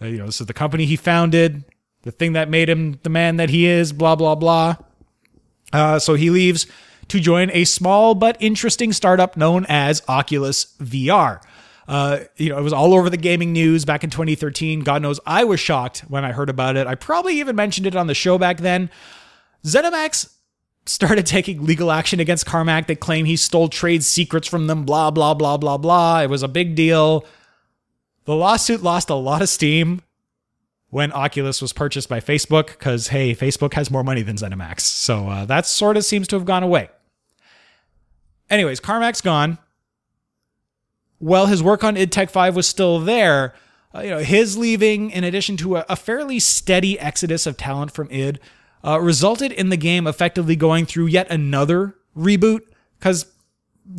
[0.00, 1.64] Uh, you know, this is the company he founded,
[2.02, 4.76] the thing that made him the man that he is, blah, blah, blah.
[5.72, 6.66] Uh, so he leaves
[7.08, 11.40] to join a small but interesting startup known as Oculus VR.
[11.88, 14.80] Uh, you know, it was all over the gaming news back in 2013.
[14.80, 16.86] God knows I was shocked when I heard about it.
[16.86, 18.90] I probably even mentioned it on the show back then.
[19.64, 20.32] ZeniMax
[20.86, 22.86] started taking legal action against Carmack.
[22.86, 26.22] They claim he stole trade secrets from them, blah, blah, blah, blah, blah.
[26.22, 27.24] It was a big deal.
[28.24, 30.02] The lawsuit lost a lot of steam.
[30.92, 34.80] When Oculus was purchased by Facebook because, hey, Facebook has more money than ZeniMax.
[34.80, 36.90] So uh, that sort of seems to have gone away.
[38.50, 39.56] Anyways, Carmack's gone.
[41.18, 43.54] Well, his work on id Tech 5 was still there.
[43.94, 47.92] Uh, you know, his leaving, in addition to a, a fairly steady exodus of talent
[47.92, 48.38] from id,
[48.84, 52.60] uh, resulted in the game effectively going through yet another reboot
[52.98, 53.24] because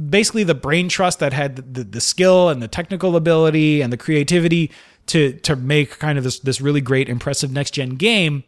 [0.10, 3.98] basically the brain trust that had the, the skill and the technical ability and the
[3.98, 4.70] creativity
[5.08, 8.44] to to make kind of this this really great impressive next gen game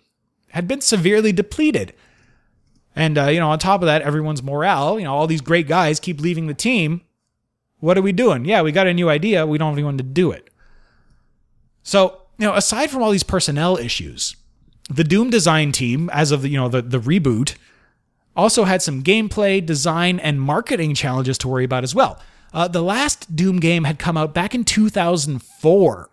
[0.50, 1.94] had been severely depleted.
[2.96, 5.68] And uh, you know on top of that everyone's morale you know all these great
[5.68, 7.02] guys keep leaving the team.
[7.80, 8.46] What are we doing?
[8.46, 9.46] Yeah we got a new idea.
[9.46, 10.50] We don't have anyone to do it.
[11.84, 14.36] So you know aside from all these personnel issues
[14.90, 17.56] the doom design team as of the you know the, the reboot
[18.36, 22.20] also had some gameplay, design, and marketing challenges to worry about as well.
[22.54, 26.10] Uh, the last Doom game had come out back in 2004.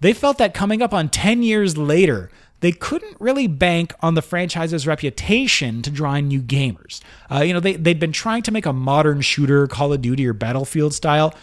[0.00, 2.30] They felt that coming up on 10 years later,
[2.60, 7.00] they couldn't really bank on the franchise's reputation to draw in new gamers.
[7.30, 10.26] Uh, you know, they, they'd been trying to make a modern shooter, Call of Duty
[10.26, 11.34] or Battlefield style.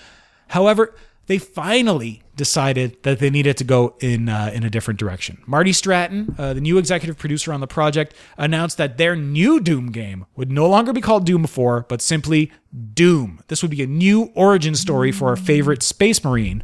[0.50, 0.94] However,
[1.28, 5.42] they finally decided that they needed to go in uh, in a different direction.
[5.48, 9.92] Marty Stratton, uh, the new executive producer on the project, announced that their new Doom
[9.92, 12.52] game would no longer be called Doom 4, but simply
[12.94, 13.40] Doom.
[13.48, 16.64] This would be a new origin story for our favorite Space Marine.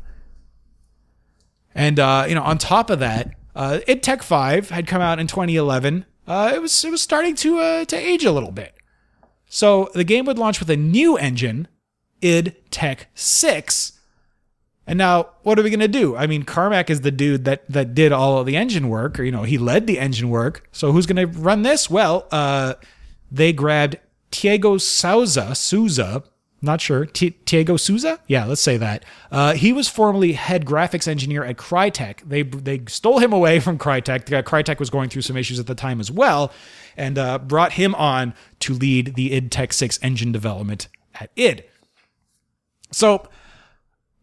[1.74, 5.20] And uh, you know, on top of that, uh, id Tech 5 had come out
[5.20, 6.06] in 2011.
[6.28, 8.76] Uh, it was it was starting to uh, to age a little bit.
[9.48, 11.68] So the game would launch with a new engine,
[12.22, 14.00] id Tech 6
[14.88, 16.18] and now, what are we going to do?
[16.18, 19.24] I mean, Carmack is the dude that that did all of the engine work, or
[19.24, 20.68] you know, he led the engine work.
[20.72, 21.90] So who's going to run this?
[21.90, 22.74] Well, uh,
[23.32, 23.98] they grabbed
[24.32, 26.24] Tiago Sousa, Sousa,
[26.62, 28.20] not sure, T- Tiago Sousa.
[28.28, 29.04] Yeah, let's say that.
[29.32, 32.20] Uh, he was formerly head graphics engineer at Crytek.
[32.24, 34.26] They they stole him away from Crytek.
[34.44, 36.52] Crytek was going through some issues at the time as well,
[36.96, 41.64] and uh, brought him on to lead the id Tech Six engine development at id.
[42.92, 43.28] So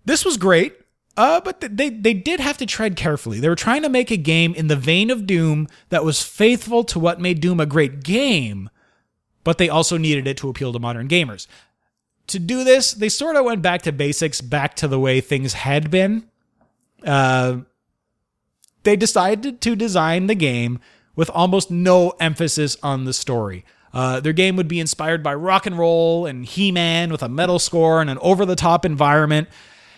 [0.05, 0.77] this was great,
[1.17, 3.41] uh, but they they did have to tread carefully.
[3.41, 6.85] They were trying to make a game in the vein of Doom that was faithful
[6.85, 8.71] to what made Doom a great game,
[9.43, 11.49] but they also needed it to appeal to modern gamers.
[12.29, 15.55] To do this, they sort of went back to basics, back to the way things
[15.55, 16.29] had been.
[17.05, 17.59] Uh,
[18.85, 20.79] they decided to design the game
[21.17, 23.65] with almost no emphasis on the story.
[23.93, 27.29] Uh, their game would be inspired by rock and roll and He Man with a
[27.29, 29.49] metal score and an over the top environment.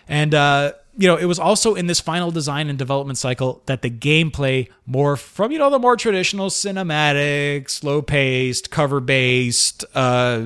[0.09, 3.83] And, uh, you know, it was also in this final design and development cycle that
[3.83, 10.43] the gameplay more from, you know, the more traditional cinematic, slow paced, cover based, uh,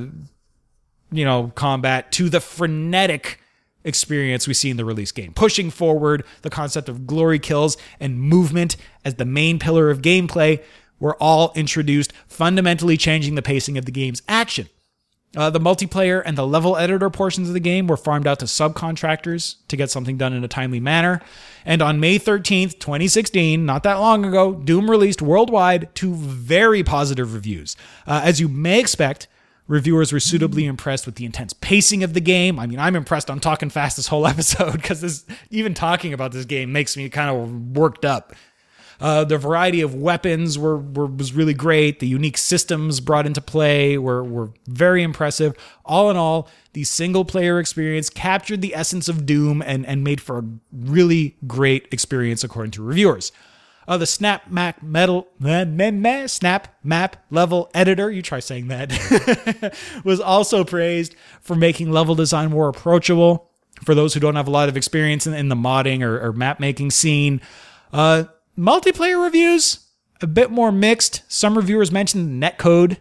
[1.14, 3.40] you know, combat to the frenetic
[3.84, 8.20] experience we see in the release game, pushing forward the concept of glory kills and
[8.20, 10.62] movement as the main pillar of gameplay
[10.98, 14.68] were all introduced, fundamentally changing the pacing of the game's action.
[15.36, 18.44] Uh, the multiplayer and the level editor portions of the game were farmed out to
[18.44, 21.20] subcontractors to get something done in a timely manner.
[21.64, 27.34] And on May 13th, 2016, not that long ago, Doom released worldwide to very positive
[27.34, 27.76] reviews.
[28.06, 29.26] Uh, as you may expect,
[29.66, 32.58] reviewers were suitably impressed with the intense pacing of the game.
[32.58, 33.30] I mean, I'm impressed.
[33.30, 37.08] I'm talking fast this whole episode because this even talking about this game makes me
[37.08, 38.34] kind of worked up.
[39.00, 42.00] Uh, the variety of weapons were, were was really great.
[42.00, 45.56] The unique systems brought into play were were very impressive.
[45.84, 50.20] All in all, the single player experience captured the essence of Doom and and made
[50.20, 53.32] for a really great experience according to reviewers.
[53.86, 58.68] Uh, the Snap Map Metal meh, meh, meh, Snap Map Level Editor, you try saying
[58.68, 59.74] that,
[60.04, 63.50] was also praised for making level design more approachable
[63.84, 66.32] for those who don't have a lot of experience in, in the modding or, or
[66.32, 67.40] map making scene.
[67.92, 68.24] Uh,
[68.58, 69.86] multiplayer reviews,
[70.20, 71.22] a bit more mixed.
[71.28, 72.98] Some reviewers mentioned netcode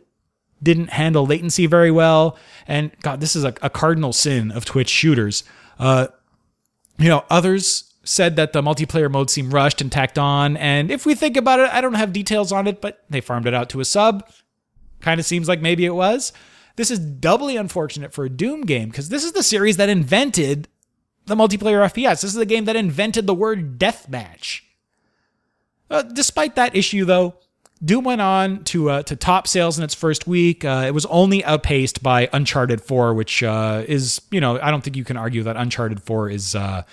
[0.61, 2.38] didn't handle latency very well.
[2.67, 5.43] And God, this is a, a cardinal sin of Twitch shooters.
[5.77, 6.07] Uh,
[6.97, 10.57] you know, others said that the multiplayer mode seemed rushed and tacked on.
[10.57, 13.47] And if we think about it, I don't have details on it, but they farmed
[13.47, 14.29] it out to a sub.
[14.99, 16.33] Kind of seems like maybe it was.
[16.75, 20.67] This is doubly unfortunate for a Doom game because this is the series that invented
[21.25, 22.21] the multiplayer FPS.
[22.21, 24.61] This is the game that invented the word deathmatch.
[25.89, 27.35] Uh, despite that issue, though,
[27.83, 30.65] Doom went on to uh, to top sales in its first week.
[30.65, 34.83] Uh, it was only outpaced by Uncharted 4, which uh, is, you know, I don't
[34.83, 36.83] think you can argue that Uncharted 4 is uh,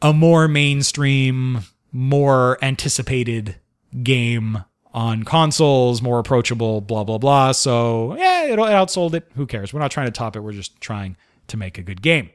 [0.00, 1.60] a more mainstream,
[1.92, 3.56] more anticipated
[4.02, 7.52] game on consoles, more approachable, blah, blah, blah.
[7.52, 9.30] So, yeah, it, outsold it.
[9.36, 9.72] Who cares?
[9.72, 10.40] We're not trying to top it.
[10.40, 11.16] We're just trying
[11.48, 12.30] to make a good game.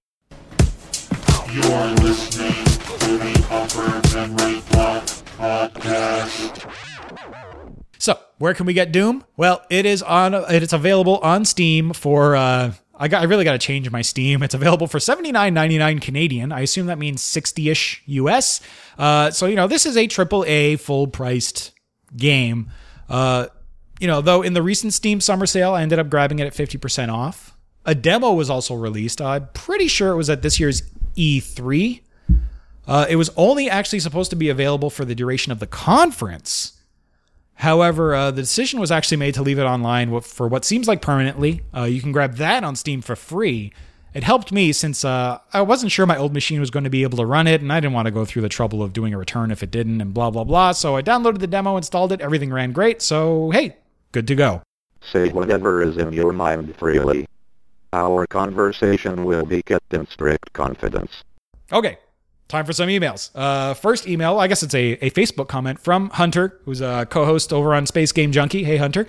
[1.52, 5.08] You're listening to the Upper Memory Block
[8.00, 9.24] So, where can we get Doom?
[9.38, 10.34] Well, it is on.
[10.34, 12.36] It's available on Steam for.
[12.36, 12.74] Uh,
[13.04, 13.22] I got.
[13.22, 14.42] I really got to change my Steam.
[14.44, 16.54] It's available for seventy nine ninety nine Canadian.
[16.54, 18.62] I assume that means sixty ish US.
[18.98, 21.74] Uh, so you know, this is a triple A full priced
[22.16, 22.72] game.
[23.10, 23.48] Uh,
[24.00, 26.54] you know, though in the recent Steam summer sale, I ended up grabbing it at
[26.54, 27.58] fifty percent off.
[27.86, 29.22] A demo was also released.
[29.22, 30.84] I'm pretty sure it was at this year's
[31.18, 32.00] E3.
[32.88, 36.80] Uh, it was only actually supposed to be available for the duration of the conference.
[37.56, 41.02] However, uh, the decision was actually made to leave it online for what seems like
[41.02, 41.62] permanently.
[41.76, 43.72] Uh, you can grab that on Steam for free.
[44.14, 47.04] It helped me since uh, I wasn't sure my old machine was going to be
[47.04, 49.14] able to run it, and I didn't want to go through the trouble of doing
[49.14, 50.74] a return if it didn't, and blah, blah, blah.
[50.74, 53.02] So I downloaded the demo, installed it, everything ran great.
[53.02, 53.78] So, hey,
[54.12, 54.62] good to go.
[55.02, 57.28] Say whatever is in your mind freely.
[57.92, 61.24] Our conversation will be kept in strict confidence.
[61.72, 61.98] Okay,
[62.48, 63.30] time for some emails.
[63.34, 67.52] Uh, first email, I guess it's a, a Facebook comment from Hunter, who's a co-host
[67.52, 68.64] over on Space Game Junkie.
[68.64, 69.08] Hey, Hunter.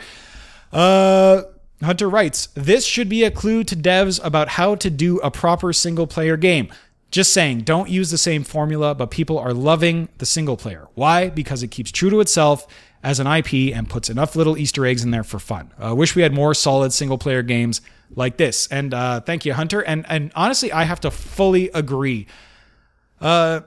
[0.72, 1.42] Uh,
[1.82, 5.72] Hunter writes, "This should be a clue to devs about how to do a proper
[5.72, 6.68] single-player game."
[7.10, 10.88] Just saying, don't use the same formula, but people are loving the single player.
[10.94, 11.28] Why?
[11.28, 12.66] Because it keeps true to itself
[13.04, 15.70] as an IP and puts enough little Easter eggs in there for fun.
[15.78, 17.82] I uh, wish we had more solid single player games
[18.16, 18.66] like this.
[18.68, 19.80] And uh, thank you, Hunter.
[19.82, 22.26] And and honestly, I have to fully agree.
[23.24, 23.62] Uh,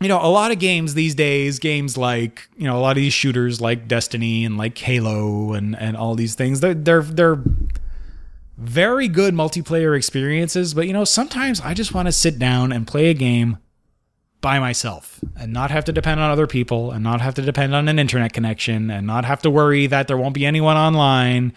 [0.00, 3.02] you know, a lot of games these days, games like you know, a lot of
[3.02, 7.42] these shooters like Destiny and like Halo and and all these things, they're they're they're
[8.56, 10.74] very good multiplayer experiences.
[10.74, 13.58] But you know, sometimes I just want to sit down and play a game
[14.40, 17.74] by myself and not have to depend on other people and not have to depend
[17.74, 21.52] on an internet connection and not have to worry that there won't be anyone online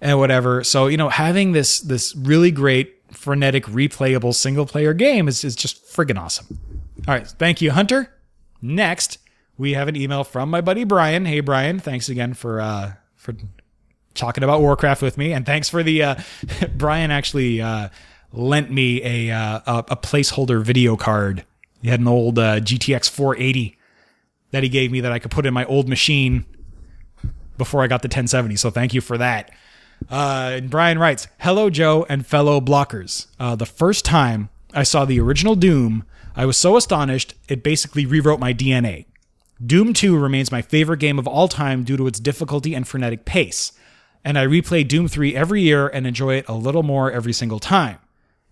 [0.00, 0.62] and whatever.
[0.62, 5.56] So, you know, having this this really great frenetic replayable single player game is, is
[5.56, 6.58] just friggin' awesome.
[7.06, 8.12] All right, thank you, Hunter.
[8.60, 9.18] Next,
[9.56, 11.24] we have an email from my buddy Brian.
[11.24, 13.34] Hey Brian, thanks again for uh for
[14.14, 16.14] talking about Warcraft with me and thanks for the uh
[16.76, 17.88] Brian actually uh
[18.32, 21.44] lent me a uh, a, placeholder video card
[21.84, 23.76] he had an old uh, GTX 480
[24.52, 26.46] that he gave me that I could put in my old machine
[27.58, 28.56] before I got the 1070.
[28.56, 29.50] So thank you for that.
[30.10, 33.26] Uh, and Brian writes, "Hello, Joe and fellow blockers.
[33.38, 36.04] Uh, the first time I saw the original Doom,
[36.36, 39.06] I was so astonished it basically rewrote my DNA.
[39.64, 43.24] Doom 2 remains my favorite game of all time due to its difficulty and frenetic
[43.24, 43.72] pace,
[44.24, 47.60] and I replay Doom 3 every year and enjoy it a little more every single
[47.60, 47.98] time.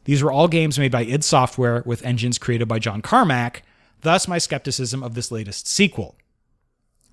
[0.05, 3.63] These were all games made by id Software with engines created by John Carmack,
[4.03, 6.17] thus my skepticism of this latest sequel.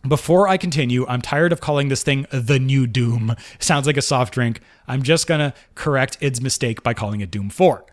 [0.07, 3.35] Before I continue, I'm tired of calling this thing the new Doom.
[3.59, 4.61] Sounds like a soft drink.
[4.87, 7.85] I'm just gonna correct id's mistake by calling it Doom 4.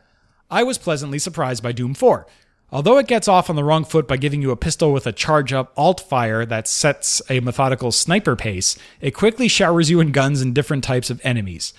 [0.48, 2.24] I was pleasantly surprised by Doom 4.
[2.70, 5.12] Although it gets off on the wrong foot by giving you a pistol with a
[5.12, 10.12] charge up alt fire that sets a methodical sniper pace, it quickly showers you in
[10.12, 11.74] guns and different types of enemies.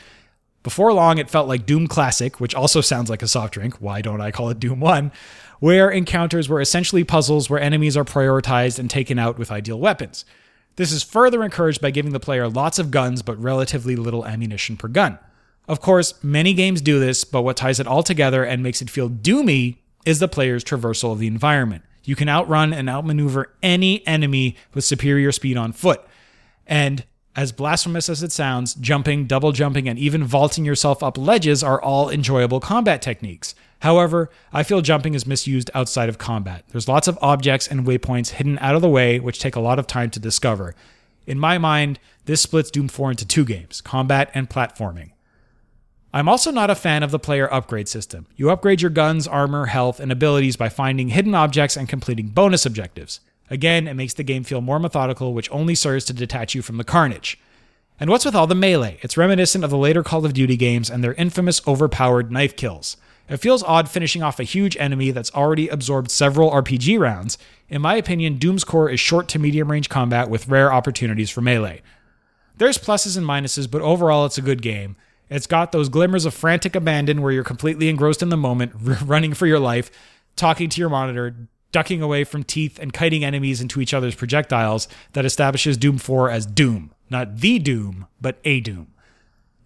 [0.62, 3.76] Before long, it felt like Doom Classic, which also sounds like a soft drink.
[3.76, 5.14] Why don't I call it Doom 1?
[5.60, 10.26] Where encounters were essentially puzzles where enemies are prioritized and taken out with ideal weapons.
[10.76, 14.78] This is further encouraged by giving the player lots of guns but relatively little ammunition
[14.78, 15.18] per gun.
[15.68, 18.90] Of course, many games do this, but what ties it all together and makes it
[18.90, 21.84] feel doomy is the player's traversal of the environment.
[22.06, 26.02] You can outrun and outmaneuver any enemy with superior speed on foot.
[26.66, 27.04] And
[27.36, 31.82] as blasphemous as it sounds, jumping, double jumping, and even vaulting yourself up ledges are
[31.82, 33.54] all enjoyable combat techniques.
[33.80, 36.66] However, I feel jumping is misused outside of combat.
[36.70, 39.80] There's lots of objects and waypoints hidden out of the way, which take a lot
[39.80, 40.76] of time to discover.
[41.28, 45.12] In my mind, this splits Doom 4 into two games combat and platforming.
[46.14, 48.26] I'm also not a fan of the player upgrade system.
[48.36, 52.66] You upgrade your guns, armor, health, and abilities by finding hidden objects and completing bonus
[52.66, 53.20] objectives.
[53.50, 56.78] Again, it makes the game feel more methodical, which only serves to detach you from
[56.78, 57.38] the carnage.
[58.00, 59.00] And what's with all the melee?
[59.02, 62.98] It's reminiscent of the later Call of Duty games and their infamous overpowered knife kills.
[63.30, 67.38] It feels odd finishing off a huge enemy that's already absorbed several RPG rounds.
[67.68, 71.42] In my opinion, Doom's core is short to medium range combat with rare opportunities for
[71.42, 71.82] melee.
[72.58, 74.96] There's pluses and minuses, but overall it's a good game.
[75.30, 78.72] It's got those glimmers of frantic abandon where you're completely engrossed in the moment,
[79.04, 79.92] running for your life,
[80.38, 81.36] talking to your monitor,
[81.74, 86.30] ducking away from teeth, and kiting enemies into each other's projectiles that establishes Doom 4
[86.30, 86.94] as Doom.
[87.10, 88.88] Not the Doom, but a Doom.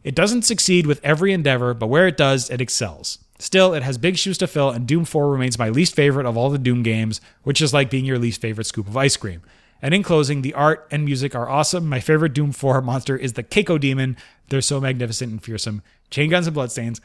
[0.03, 3.19] It doesn't succeed with every endeavor, but where it does, it excels.
[3.41, 6.37] Still, it has big shoes to fill, and Doom 4 remains my least favorite of
[6.37, 9.41] all the Doom games, which is like being your least favorite scoop of ice cream.
[9.81, 11.89] And in closing, the art and music are awesome.
[11.89, 14.15] My favorite Doom 4 monster is the Cacodemon.
[14.49, 15.81] They're so magnificent and fearsome.
[16.11, 17.01] Chain guns and bloodstains.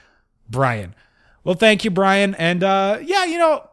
[0.47, 0.95] Brian.
[1.43, 2.35] Well, thank you, Brian.
[2.35, 3.71] And uh, yeah, you know,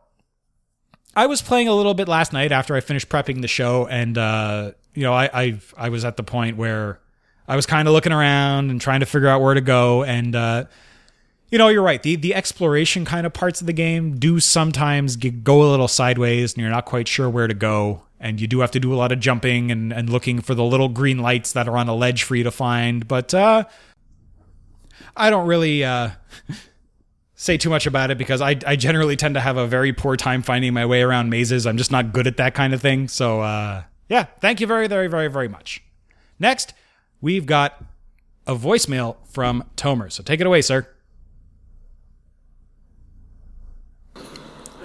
[1.18, 4.18] I was playing a little bit last night after I finished prepping the show, and
[4.18, 7.01] uh, you know, I, I I was at the point where
[7.45, 10.34] I was kind of looking around and trying to figure out where to go, and
[10.34, 10.66] uh,
[11.53, 12.01] you know, you're right.
[12.01, 15.87] The the exploration kind of parts of the game do sometimes g- go a little
[15.87, 18.91] sideways, and you're not quite sure where to go, and you do have to do
[18.91, 21.87] a lot of jumping and and looking for the little green lights that are on
[21.87, 23.07] a ledge for you to find.
[23.07, 23.65] But uh,
[25.15, 25.83] I don't really.
[25.83, 26.09] Uh,
[27.35, 30.15] say too much about it because I, I generally tend to have a very poor
[30.15, 31.67] time finding my way around mazes.
[31.67, 33.09] I'm just not good at that kind of thing.
[33.09, 35.83] So, uh, yeah, thank you very, very, very, very much.
[36.39, 36.73] Next,
[37.19, 37.83] we've got
[38.47, 40.09] a voicemail from Tomer.
[40.09, 40.87] So take it away, sir.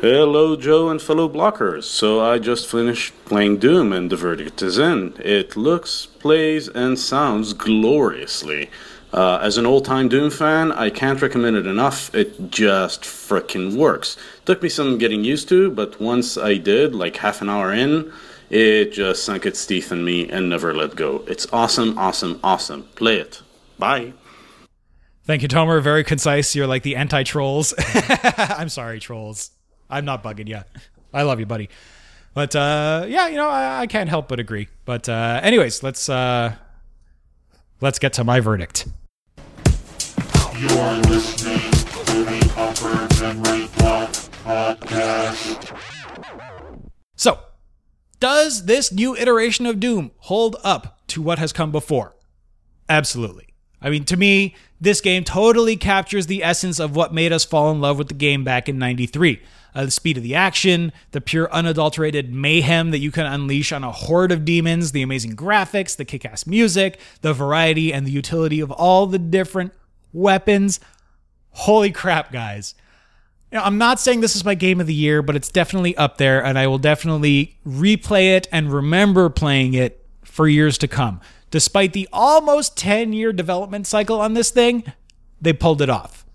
[0.00, 1.82] Hello, Joe and fellow blockers.
[1.82, 5.12] So I just finished playing Doom and the verdict is in.
[5.18, 8.70] It looks, plays, and sounds gloriously.
[9.12, 12.14] Uh, as an old time Doom fan, I can't recommend it enough.
[12.14, 14.16] It just frickin' works.
[14.44, 18.12] Took me some getting used to, but once I did, like half an hour in,
[18.50, 21.24] it just sunk its teeth in me and never let go.
[21.26, 22.84] It's awesome, awesome, awesome.
[22.94, 23.42] Play it.
[23.80, 24.12] Bye.
[25.24, 25.82] Thank you, Tomer.
[25.82, 26.54] Very concise.
[26.54, 27.74] You're like the anti trolls.
[28.36, 29.50] I'm sorry, trolls.
[29.90, 30.60] I'm not bugging you.
[31.12, 31.68] I love you, buddy.
[32.34, 34.68] But uh, yeah, you know, I, I can't help but agree.
[34.84, 36.54] But uh, anyways, let's uh,
[37.80, 38.86] let's get to my verdict.
[40.56, 44.10] You're listening to the Upper Memory Block
[44.44, 45.76] Podcast.
[47.16, 47.40] So,
[48.20, 52.14] does this new iteration of Doom hold up to what has come before?
[52.88, 53.48] Absolutely.
[53.80, 57.70] I mean, to me, this game totally captures the essence of what made us fall
[57.70, 59.40] in love with the game back in 93.
[59.74, 63.84] Uh, the speed of the action, the pure unadulterated mayhem that you can unleash on
[63.84, 68.10] a horde of demons, the amazing graphics, the kick ass music, the variety and the
[68.10, 69.72] utility of all the different
[70.12, 70.80] weapons.
[71.50, 72.74] Holy crap, guys.
[73.50, 75.96] You know, I'm not saying this is my game of the year, but it's definitely
[75.96, 80.88] up there, and I will definitely replay it and remember playing it for years to
[80.88, 81.20] come.
[81.50, 84.92] Despite the almost 10 year development cycle on this thing,
[85.40, 86.26] they pulled it off.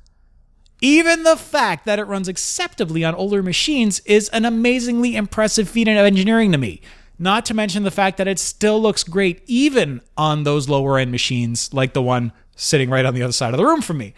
[0.83, 5.87] Even the fact that it runs acceptably on older machines is an amazingly impressive feat
[5.87, 6.81] of engineering to me.
[7.17, 11.09] Not to mention the fact that it still looks great even on those lower end
[11.09, 14.13] machines like the one sitting right on the other side of the room from me.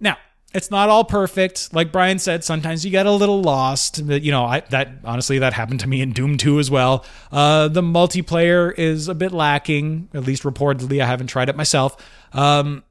[0.00, 0.16] Now,
[0.54, 1.74] it's not all perfect.
[1.74, 3.98] Like Brian said, sometimes you get a little lost.
[3.98, 7.04] You know, I, that honestly that happened to me in Doom 2 as well.
[7.30, 11.02] Uh, the multiplayer is a bit lacking, at least reportedly.
[11.02, 11.98] I haven't tried it myself.
[12.32, 12.82] Um,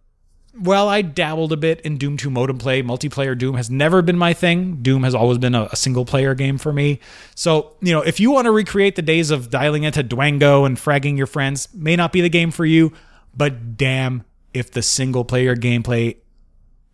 [0.57, 2.83] well, I dabbled a bit in Doom 2 modem play.
[2.83, 4.81] Multiplayer Doom has never been my thing.
[4.81, 6.99] Doom has always been a, a single player game for me.
[7.35, 10.77] So, you know, if you want to recreate the days of dialing into Dwango and
[10.77, 12.91] fragging your friends, may not be the game for you,
[13.35, 14.23] but damn
[14.53, 16.17] if the single player gameplay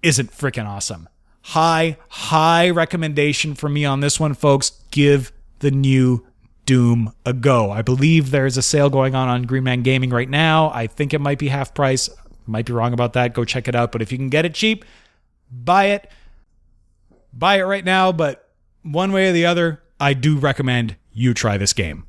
[0.03, 1.09] isn't freaking awesome.
[1.41, 4.71] High, high recommendation for me on this one, folks.
[4.91, 6.25] Give the new
[6.65, 7.71] Doom a go.
[7.71, 10.69] I believe there's a sale going on on Green Man Gaming right now.
[10.71, 12.09] I think it might be half price.
[12.47, 13.33] Might be wrong about that.
[13.33, 13.91] Go check it out.
[13.91, 14.85] But if you can get it cheap,
[15.51, 16.09] buy it.
[17.33, 18.11] Buy it right now.
[18.11, 18.49] But
[18.83, 22.05] one way or the other, I do recommend you try this game.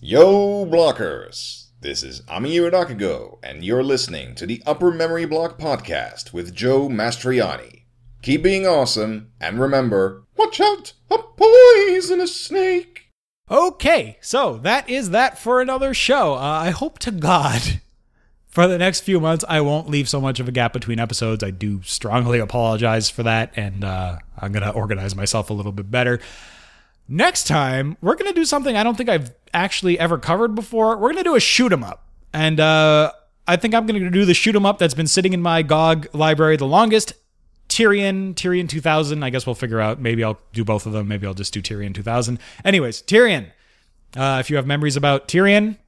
[0.00, 1.66] Yo, blockers!
[1.80, 6.88] This is Ami Iridakago, and you're listening to the Upper Memory Block Podcast with Joe
[6.88, 7.84] Mastriani.
[8.22, 13.08] Keep being awesome, and remember, watch out, a poisonous snake!
[13.50, 16.34] Okay, so that is that for another show.
[16.34, 17.80] Uh, I hope to God
[18.50, 21.42] for the next few months I won't leave so much of a gap between episodes.
[21.42, 25.72] I do strongly apologize for that, and uh, I'm going to organize myself a little
[25.72, 26.20] bit better.
[27.08, 30.96] Next time, we're going to do something I don't think I've actually ever covered before.
[30.96, 32.04] We're going to do a shoot 'em up.
[32.32, 33.12] And uh,
[33.48, 35.62] I think I'm going to do the shoot 'em up that's been sitting in my
[35.62, 37.14] GOG library the longest.
[37.68, 39.22] Tyrian, Tyrian 2000.
[39.22, 40.00] I guess we'll figure out.
[40.00, 41.08] Maybe I'll do both of them.
[41.08, 42.38] Maybe I'll just do Tyrian 2000.
[42.64, 43.46] Anyways, Tyrian.
[44.16, 45.78] Uh, if you have memories about Tyrian,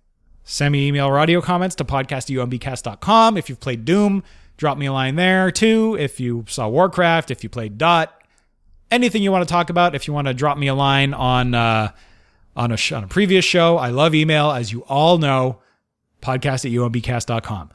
[0.44, 3.36] send me email or audio comments to podcast@umbcast.com.
[3.36, 4.22] If you've played Doom,
[4.56, 5.96] drop me a line there too.
[5.98, 8.12] If you saw Warcraft, if you played Dot,
[8.90, 11.54] anything you want to talk about, if you want to drop me a line on
[11.54, 11.90] uh,
[12.56, 15.58] on a sh- on a previous show, I love email, as you all know.
[16.20, 17.70] Podcast at umbcast.com.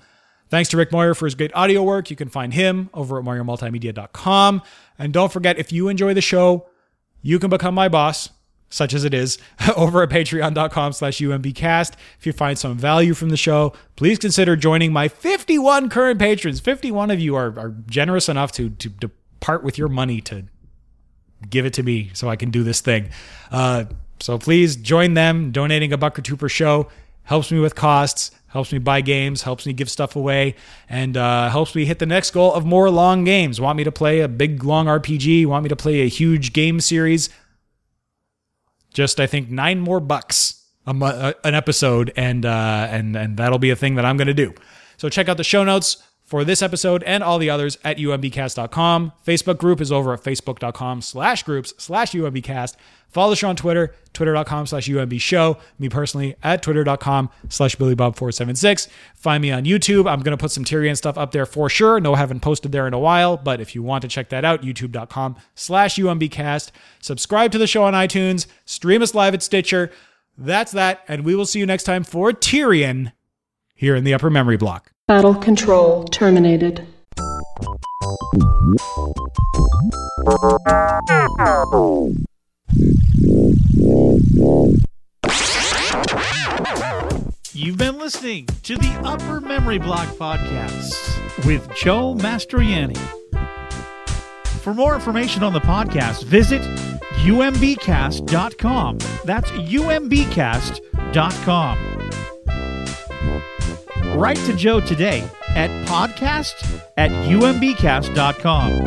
[0.49, 2.09] Thanks to Rick Moyer for his great audio work.
[2.09, 4.61] You can find him over at MoyerMultimedia.com.
[4.97, 6.69] And don't forget, if you enjoy the show,
[7.21, 8.29] you can become my boss,
[8.69, 9.37] such as it is,
[9.77, 11.93] over at patreon.com slash umbcast.
[12.19, 16.59] If you find some value from the show, please consider joining my 51 current patrons.
[16.59, 20.45] 51 of you are, are generous enough to, to, to part with your money to
[21.49, 23.09] give it to me so I can do this thing.
[23.51, 23.85] Uh,
[24.19, 25.51] so please join them.
[25.51, 26.89] Donating a buck or two per show
[27.23, 30.55] helps me with costs, helps me buy games, helps me give stuff away,
[30.89, 33.61] and uh, helps me hit the next goal of more long games.
[33.61, 35.45] Want me to play a big long RPG?
[35.45, 37.29] Want me to play a huge game series?
[38.97, 43.59] Just I think nine more bucks a uh, an episode, and uh, and and that'll
[43.59, 44.55] be a thing that I'm going to do.
[44.97, 49.13] So check out the show notes for this episode and all the others at umbcast.com.
[49.25, 52.75] Facebook group is over at facebook.com slash groups slash umbcast.
[53.07, 55.57] Follow the show on Twitter, twitter.com slash umb show.
[55.79, 58.89] Me personally at twitter.com slash billybob476.
[59.15, 60.11] Find me on YouTube.
[60.11, 62.01] I'm going to put some Tyrian stuff up there for sure.
[62.01, 64.43] No, I haven't posted there in a while, but if you want to check that
[64.43, 66.71] out, youtube.com slash umbcast.
[66.99, 68.45] Subscribe to the show on iTunes.
[68.65, 69.91] Stream us live at Stitcher.
[70.37, 73.13] That's that, and we will see you next time for Tyrian
[73.77, 74.91] here in the upper memory block.
[75.07, 76.85] Battle control terminated.
[87.53, 92.97] You've been listening to the Upper Memory Block Podcast with Joe Mastriani.
[94.61, 96.61] For more information on the podcast, visit
[97.23, 98.97] umbcast.com.
[99.25, 100.87] That's umbcast.com.
[104.15, 105.23] Write to Joe today
[105.55, 108.83] at podcast at umbcast.com.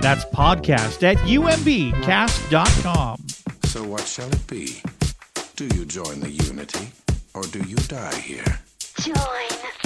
[0.00, 3.16] That's podcast at umbcast.com.
[3.64, 4.82] So what shall it be?
[5.56, 6.88] Do you join the Unity,
[7.34, 8.60] or do you die here?
[9.00, 9.80] Join.